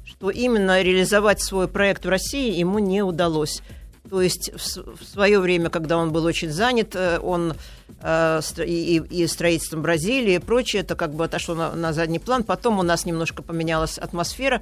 что 0.05 0.29
именно 0.29 0.81
реализовать 0.81 1.41
свой 1.41 1.67
проект 1.67 2.05
в 2.05 2.09
России 2.09 2.57
ему 2.57 2.79
не 2.79 3.01
удалось. 3.01 3.61
То 4.09 4.21
есть 4.21 4.51
в, 4.55 5.03
свое 5.05 5.39
время, 5.39 5.69
когда 5.69 5.97
он 5.97 6.11
был 6.11 6.25
очень 6.25 6.49
занят, 6.49 6.95
э, 6.95 7.19
он 7.19 7.53
э, 8.01 8.41
и, 8.65 8.97
и- 8.97 9.27
строительством 9.27 9.83
Бразилии 9.83 10.33
и 10.33 10.39
прочее, 10.39 10.81
это 10.81 10.95
как 10.95 11.13
бы 11.13 11.25
отошло 11.25 11.53
на, 11.53 11.93
задний 11.93 12.17
план. 12.17 12.43
Потом 12.43 12.79
у 12.79 12.83
нас 12.83 13.05
немножко 13.05 13.43
поменялась 13.43 13.99
атмосфера 13.99 14.61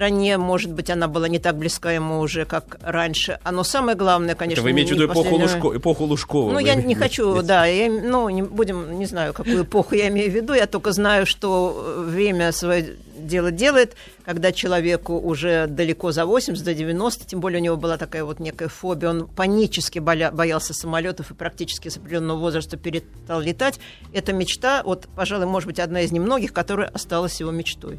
стране, 0.00 0.38
может 0.38 0.72
быть, 0.72 0.88
она 0.88 1.08
была 1.08 1.28
не 1.28 1.38
так 1.38 1.58
близка 1.58 1.92
ему 1.92 2.20
уже, 2.20 2.46
как 2.46 2.78
раньше. 2.80 3.38
А 3.44 3.52
но 3.52 3.62
самое 3.64 3.98
главное, 3.98 4.34
конечно, 4.34 4.60
это 4.60 4.64
вы 4.64 4.70
имеете 4.70 4.94
в 4.94 4.98
виду 4.98 5.12
эпоху, 5.12 5.36
Лужко- 5.36 5.76
эпоху 5.76 6.04
Лужкова? 6.04 6.52
ну, 6.52 6.58
я 6.58 6.74
не 6.74 6.94
хочу, 6.94 7.34
Нет. 7.34 7.44
да, 7.44 7.66
я, 7.66 7.90
ну, 7.90 8.30
не 8.30 8.40
будем, 8.40 8.98
не 8.98 9.04
знаю, 9.04 9.34
какую 9.34 9.64
эпоху 9.64 9.94
я 9.96 10.08
имею 10.08 10.30
в 10.30 10.34
виду, 10.34 10.54
я 10.54 10.66
только 10.66 10.92
знаю, 10.92 11.26
что 11.26 11.94
э, 11.98 12.00
время 12.08 12.50
свое 12.52 12.94
дело 13.18 13.50
делает, 13.50 13.94
когда 14.24 14.52
человеку 14.52 15.18
уже 15.18 15.66
далеко 15.66 16.12
за 16.12 16.24
80, 16.24 16.64
до 16.64 16.72
90, 16.72 17.26
тем 17.26 17.40
более 17.40 17.60
у 17.60 17.64
него 17.64 17.76
была 17.76 17.98
такая 17.98 18.24
вот 18.24 18.40
некая 18.40 18.68
фобия, 18.68 19.10
он 19.10 19.26
панически 19.26 19.98
боля- 19.98 20.32
боялся 20.32 20.72
самолетов 20.72 21.30
и 21.30 21.34
практически 21.34 21.90
с 21.90 21.98
определенного 21.98 22.38
возраста 22.38 22.78
перестал 22.78 23.42
летать. 23.42 23.78
Эта 24.14 24.32
мечта, 24.32 24.82
вот, 24.82 25.08
пожалуй, 25.14 25.44
может 25.44 25.66
быть, 25.66 25.78
одна 25.78 26.00
из 26.00 26.10
немногих, 26.10 26.54
которая 26.54 26.88
осталась 26.88 27.38
его 27.40 27.50
мечтой. 27.50 27.98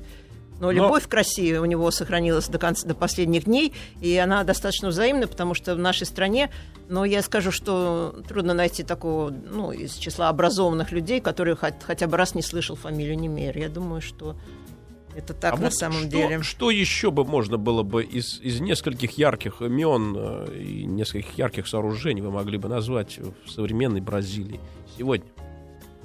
Но 0.62 0.68
Но- 0.68 0.72
любовь 0.74 1.08
к 1.08 1.14
России 1.16 1.56
у 1.58 1.66
него 1.66 1.90
сохранилась 1.90 2.48
до 2.48 2.60
конца, 2.60 2.88
до 2.88 2.94
последних 2.94 3.46
дней, 3.46 3.74
и 4.00 4.16
она 4.16 4.44
достаточно 4.44 4.90
взаимна, 4.90 5.26
потому 5.28 5.56
что 5.56 5.74
в 5.74 5.80
нашей 5.80 6.06
стране, 6.06 6.52
но 6.88 7.04
я 7.04 7.24
скажу, 7.24 7.52
что 7.52 8.16
трудно 8.28 8.54
найти 8.54 8.84
такого, 8.84 9.32
ну, 9.32 9.72
из 9.72 9.96
числа 9.96 10.30
образованных 10.30 10.92
людей, 10.92 11.20
который 11.20 11.56
хоть- 11.56 11.82
хотя 11.82 12.06
бы 12.06 12.16
раз 12.16 12.36
не 12.36 12.44
слышал 12.44 12.76
фамилию 12.76 13.18
Немейр. 13.18 13.58
Я 13.58 13.70
думаю, 13.70 14.02
что 14.02 14.36
это 15.16 15.34
так 15.34 15.56
А 15.56 15.58
на 15.58 15.64
вот 15.64 15.74
самом 15.74 15.98
что, 16.02 16.08
деле. 16.10 16.42
Что 16.44 16.70
еще 16.70 17.10
бы 17.10 17.26
можно 17.26 17.58
было 17.58 17.82
бы 17.82 18.04
из, 18.04 18.40
из 18.40 18.62
нескольких 18.62 19.18
ярких 19.18 19.62
имен 19.64 20.16
э, 20.16 20.58
и 20.62 20.86
нескольких 20.86 21.38
ярких 21.40 21.68
сооружений 21.68 22.22
вы 22.22 22.30
могли 22.30 22.60
бы 22.60 22.70
назвать 22.70 23.18
в 23.18 23.50
современной 23.52 24.00
Бразилии 24.02 24.60
сегодня? 24.96 25.26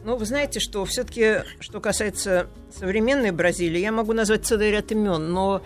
Ну, 0.06 0.14
вы 0.14 0.24
знаете, 0.24 0.60
что 0.60 0.84
все-таки, 0.84 1.38
что 1.58 1.80
касается 1.80 2.46
современной 2.72 3.32
Бразилии, 3.32 3.80
я 3.80 3.90
могу 3.90 4.12
назвать 4.12 4.46
целый 4.46 4.70
ряд 4.70 4.92
имен, 4.92 5.32
но 5.32 5.62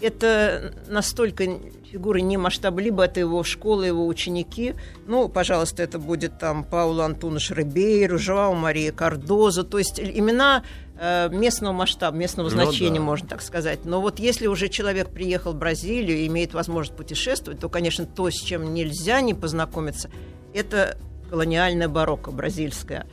это 0.00 0.72
настолько 0.88 1.44
фигуры 1.92 2.22
не 2.22 2.38
масштаба, 2.38 2.80
либо 2.80 3.04
это 3.04 3.20
его 3.20 3.44
школа, 3.44 3.82
его 3.82 4.06
ученики. 4.06 4.76
Ну, 5.06 5.28
пожалуйста, 5.28 5.82
это 5.82 5.98
будет 5.98 6.38
там 6.38 6.64
Пауло 6.64 7.04
Антуныш 7.04 7.50
Рибейру, 7.50 8.16
Жоао 8.16 8.54
Мария 8.54 8.92
Кардоза, 8.92 9.62
то 9.62 9.76
есть 9.76 10.00
имена 10.00 10.64
э, 10.98 11.28
местного 11.28 11.74
масштаба, 11.74 12.16
местного 12.16 12.48
Ну 12.48 12.50
значения, 12.50 12.98
да. 12.98 13.04
можно 13.04 13.28
так 13.28 13.42
сказать. 13.42 13.84
Но 13.84 14.00
вот 14.00 14.20
если 14.20 14.46
уже 14.46 14.70
человек 14.70 15.10
приехал 15.10 15.52
в 15.52 15.58
Бразилию 15.58 16.16
и 16.16 16.28
имеет 16.28 16.54
возможность 16.54 16.96
путешествовать, 16.96 17.60
то, 17.60 17.68
конечно, 17.68 18.06
то, 18.06 18.30
с 18.30 18.40
чем 18.40 18.72
нельзя 18.72 19.20
не 19.20 19.34
познакомиться, 19.34 20.08
это 20.54 20.96
колониальная 21.28 21.88
барокко 21.88 22.30
бразильская. 22.30 23.06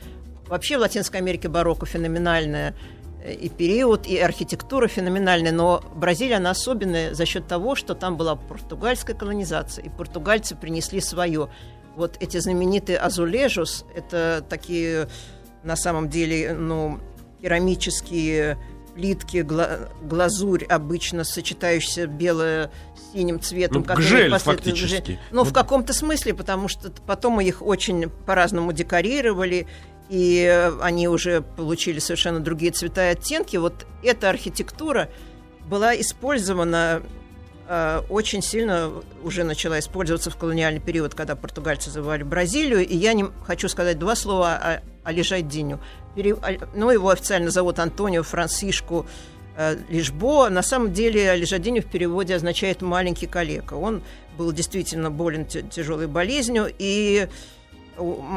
Вообще 0.52 0.76
в 0.76 0.80
Латинской 0.82 1.18
Америке 1.18 1.48
барокко 1.48 1.86
феноменальная 1.86 2.74
э, 3.24 3.32
и 3.32 3.48
период, 3.48 4.06
и 4.06 4.18
архитектура 4.18 4.86
феноменальная, 4.86 5.50
но 5.50 5.82
Бразилия, 5.94 6.36
она 6.36 6.50
особенная 6.50 7.14
за 7.14 7.24
счет 7.24 7.46
того, 7.48 7.74
что 7.74 7.94
там 7.94 8.18
была 8.18 8.36
португальская 8.36 9.16
колонизация, 9.16 9.82
и 9.82 9.88
португальцы 9.88 10.54
принесли 10.54 11.00
свое. 11.00 11.48
Вот 11.96 12.18
эти 12.20 12.36
знаменитые 12.36 12.98
азулежус, 12.98 13.86
это 13.96 14.44
такие, 14.46 15.08
на 15.64 15.74
самом 15.74 16.10
деле, 16.10 16.52
ну, 16.52 17.00
керамические 17.40 18.58
плитки, 18.94 19.38
гла- 19.38 19.88
глазурь, 20.02 20.64
обычно 20.64 21.24
сочетающаяся 21.24 22.06
белое 22.06 22.70
с 22.94 23.14
синим 23.14 23.40
цветом. 23.40 23.86
Ну, 23.88 23.94
гжель 23.94 24.30
фактически. 24.38 25.18
Ну, 25.30 25.44
Вот. 25.44 25.48
в 25.48 25.54
каком-то 25.54 25.94
смысле, 25.94 26.34
потому 26.34 26.68
что 26.68 26.90
потом 27.06 27.40
их 27.40 27.62
очень 27.62 28.10
по-разному 28.10 28.72
декорировали, 28.74 29.66
и 30.12 30.68
они 30.82 31.08
уже 31.08 31.40
получили 31.40 31.98
совершенно 31.98 32.38
другие 32.40 32.70
цвета 32.70 33.08
и 33.08 33.12
оттенки. 33.12 33.56
Вот 33.56 33.86
эта 34.02 34.28
архитектура 34.28 35.08
была 35.66 35.98
использована 35.98 37.02
э, 37.66 38.02
очень 38.10 38.42
сильно, 38.42 38.92
уже 39.24 39.42
начала 39.42 39.78
использоваться 39.78 40.28
в 40.28 40.36
колониальный 40.36 40.82
период, 40.82 41.14
когда 41.14 41.34
португальцы 41.34 41.88
завоевали 41.88 42.24
Бразилию. 42.24 42.86
И 42.86 42.94
я 42.94 43.14
не 43.14 43.24
хочу 43.46 43.70
сказать 43.70 43.98
два 43.98 44.14
слова 44.14 44.52
о, 44.54 44.82
о 45.02 45.12
Лежайдиню. 45.12 45.80
Пере- 46.14 46.36
а- 46.42 46.68
Ну, 46.74 46.90
его 46.90 47.08
официально 47.08 47.50
зовут 47.50 47.78
Антонио 47.78 48.22
Франсишку 48.22 49.06
э, 49.56 49.78
Лишбо. 49.88 50.50
На 50.50 50.62
самом 50.62 50.92
деле 50.92 51.34
Лежадиню 51.36 51.80
в 51.80 51.86
переводе 51.86 52.34
означает 52.34 52.82
«маленький 52.82 53.26
калека». 53.26 53.74
Он 53.74 54.02
был 54.36 54.52
действительно 54.52 55.10
болен 55.10 55.46
тяжелой 55.46 56.06
болезнью, 56.06 56.70
и 56.78 57.28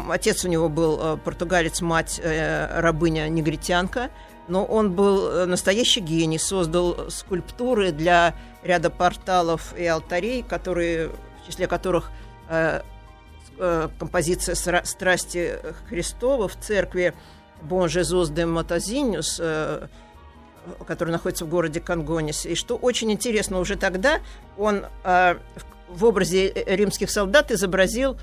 отец 0.10 0.46
у 0.46 0.48
него 0.48 0.70
был 0.70 1.00
э, 1.02 1.18
португалец, 1.18 1.82
мать 1.82 2.20
э, 2.22 2.80
рабыня-негритянка, 2.80 4.10
но 4.48 4.66
он 4.66 4.94
был 4.94 5.30
э, 5.30 5.46
настоящий 5.46 6.02
гений, 6.02 6.38
создал 6.38 7.10
скульптуры 7.10 7.92
для 7.92 8.36
ряда 8.64 8.90
порталов 8.90 9.74
и 9.78 9.86
алтарей, 9.86 10.44
которые, 10.44 11.10
в 11.10 11.48
числе 11.48 11.68
которых 11.68 12.12
композиция 13.98 14.54
«Страсти 14.56 15.60
Христова» 15.88 16.48
в 16.48 16.60
церкви 16.60 17.16
Бон 17.62 17.90
Жезус 17.90 18.30
де 18.30 18.46
Матазинюс, 18.46 19.42
который 20.86 21.10
находится 21.10 21.46
в 21.46 21.50
городе 21.50 21.80
Конгонис. 21.80 22.46
И 22.46 22.54
что 22.54 22.76
очень 22.76 23.12
интересно, 23.12 23.60
уже 23.60 23.78
тогда 23.78 24.20
он 24.58 24.86
в 25.04 26.06
образе 26.06 26.52
римских 26.68 27.10
солдат 27.10 27.52
изобразил 27.52 28.18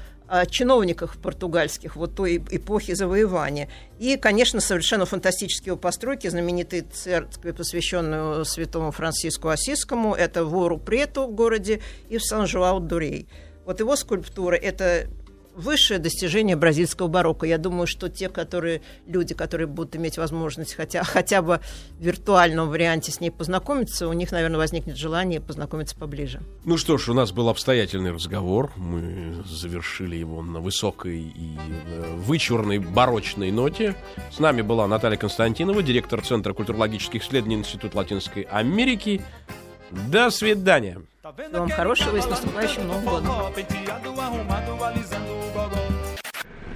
чиновниках 0.49 1.17
португальских 1.17 1.97
вот 1.97 2.15
той 2.15 2.37
эпохи 2.51 2.95
завоевания. 2.95 3.69
И, 3.99 4.17
конечно, 4.17 4.61
совершенно 4.61 5.07
фантастические 5.07 5.77
постройки, 5.77 6.29
знаменитые 6.29 6.83
церкви, 6.83 7.53
посвященные 7.53 8.45
святому 8.45 8.91
Франциску 8.91 9.49
Осискому, 9.49 10.15
это 10.15 10.45
в 10.45 10.55
Ору-Прету 10.57 11.27
в 11.27 11.35
городе 11.35 11.81
и 12.09 12.19
в 12.19 12.25
Сан-Жуау-Дурей. 12.25 13.27
Вот 13.65 13.81
его 13.81 13.95
скульптура– 13.95 14.57
это 14.63 15.07
высшее 15.55 15.99
достижение 15.99 16.57
бразильского 16.57 17.09
барокко. 17.09 17.47
Я 17.47 17.59
думаю, 17.59 17.87
что 17.87 18.09
те, 18.09 18.29
которые, 18.29 18.83
люди, 19.07 19.35
которые 19.35 19.67
будут 19.67 19.97
иметь 19.97 20.19
возможность 20.19 20.75
хотя, 20.75 21.05
хотя 21.05 21.43
бы 21.43 21.61
в 21.99 22.05
виртуальном 22.05 22.69
варианте 22.69 23.13
с 23.13 23.21
ней 23.21 23.31
познакомиться, 23.31 24.09
у 24.09 24.13
них, 24.13 24.33
наверное, 24.33 24.59
возникнет 24.59 24.97
желание 24.97 25.41
познакомиться 25.41 25.97
поближе. 25.97 26.41
Ну 26.65 26.77
что 26.77 26.99
ж, 26.99 27.09
у 27.09 27.15
нас 27.15 27.33
был 27.33 27.49
обстоятельный 27.49 28.13
разговор. 28.13 28.73
Мы 28.77 29.43
завершили 29.45 30.17
его 30.17 30.43
на 30.43 30.61
высокой 30.61 31.21
и 31.21 31.59
э, 31.87 32.17
вычурной 32.17 32.79
барочной 32.79 33.51
ноте. 33.51 33.95
С 34.31 34.39
нами 34.39 34.63
была 34.63 34.87
Наталья 34.87 35.17
Константинова, 35.17 35.83
директор 35.83 36.23
Центра 36.25 36.53
культурологических 36.53 37.23
исследований 37.23 37.57
Института 37.57 37.97
Латинской 37.99 38.43
Америки. 38.43 39.23
До 40.09 40.31
свидания. 40.31 41.01
Вам 41.53 41.71
хорошего 41.71 42.17
и 42.17 42.21
с 42.21 42.27
наступающим 42.27 42.89
Новым 42.89 43.05
годом. 43.05 43.35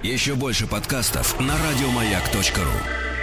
Еще 0.03 0.35
больше 0.35 0.67
подкастов 0.67 1.39
на 1.39 1.53
радиомаяк.ру 1.57 3.16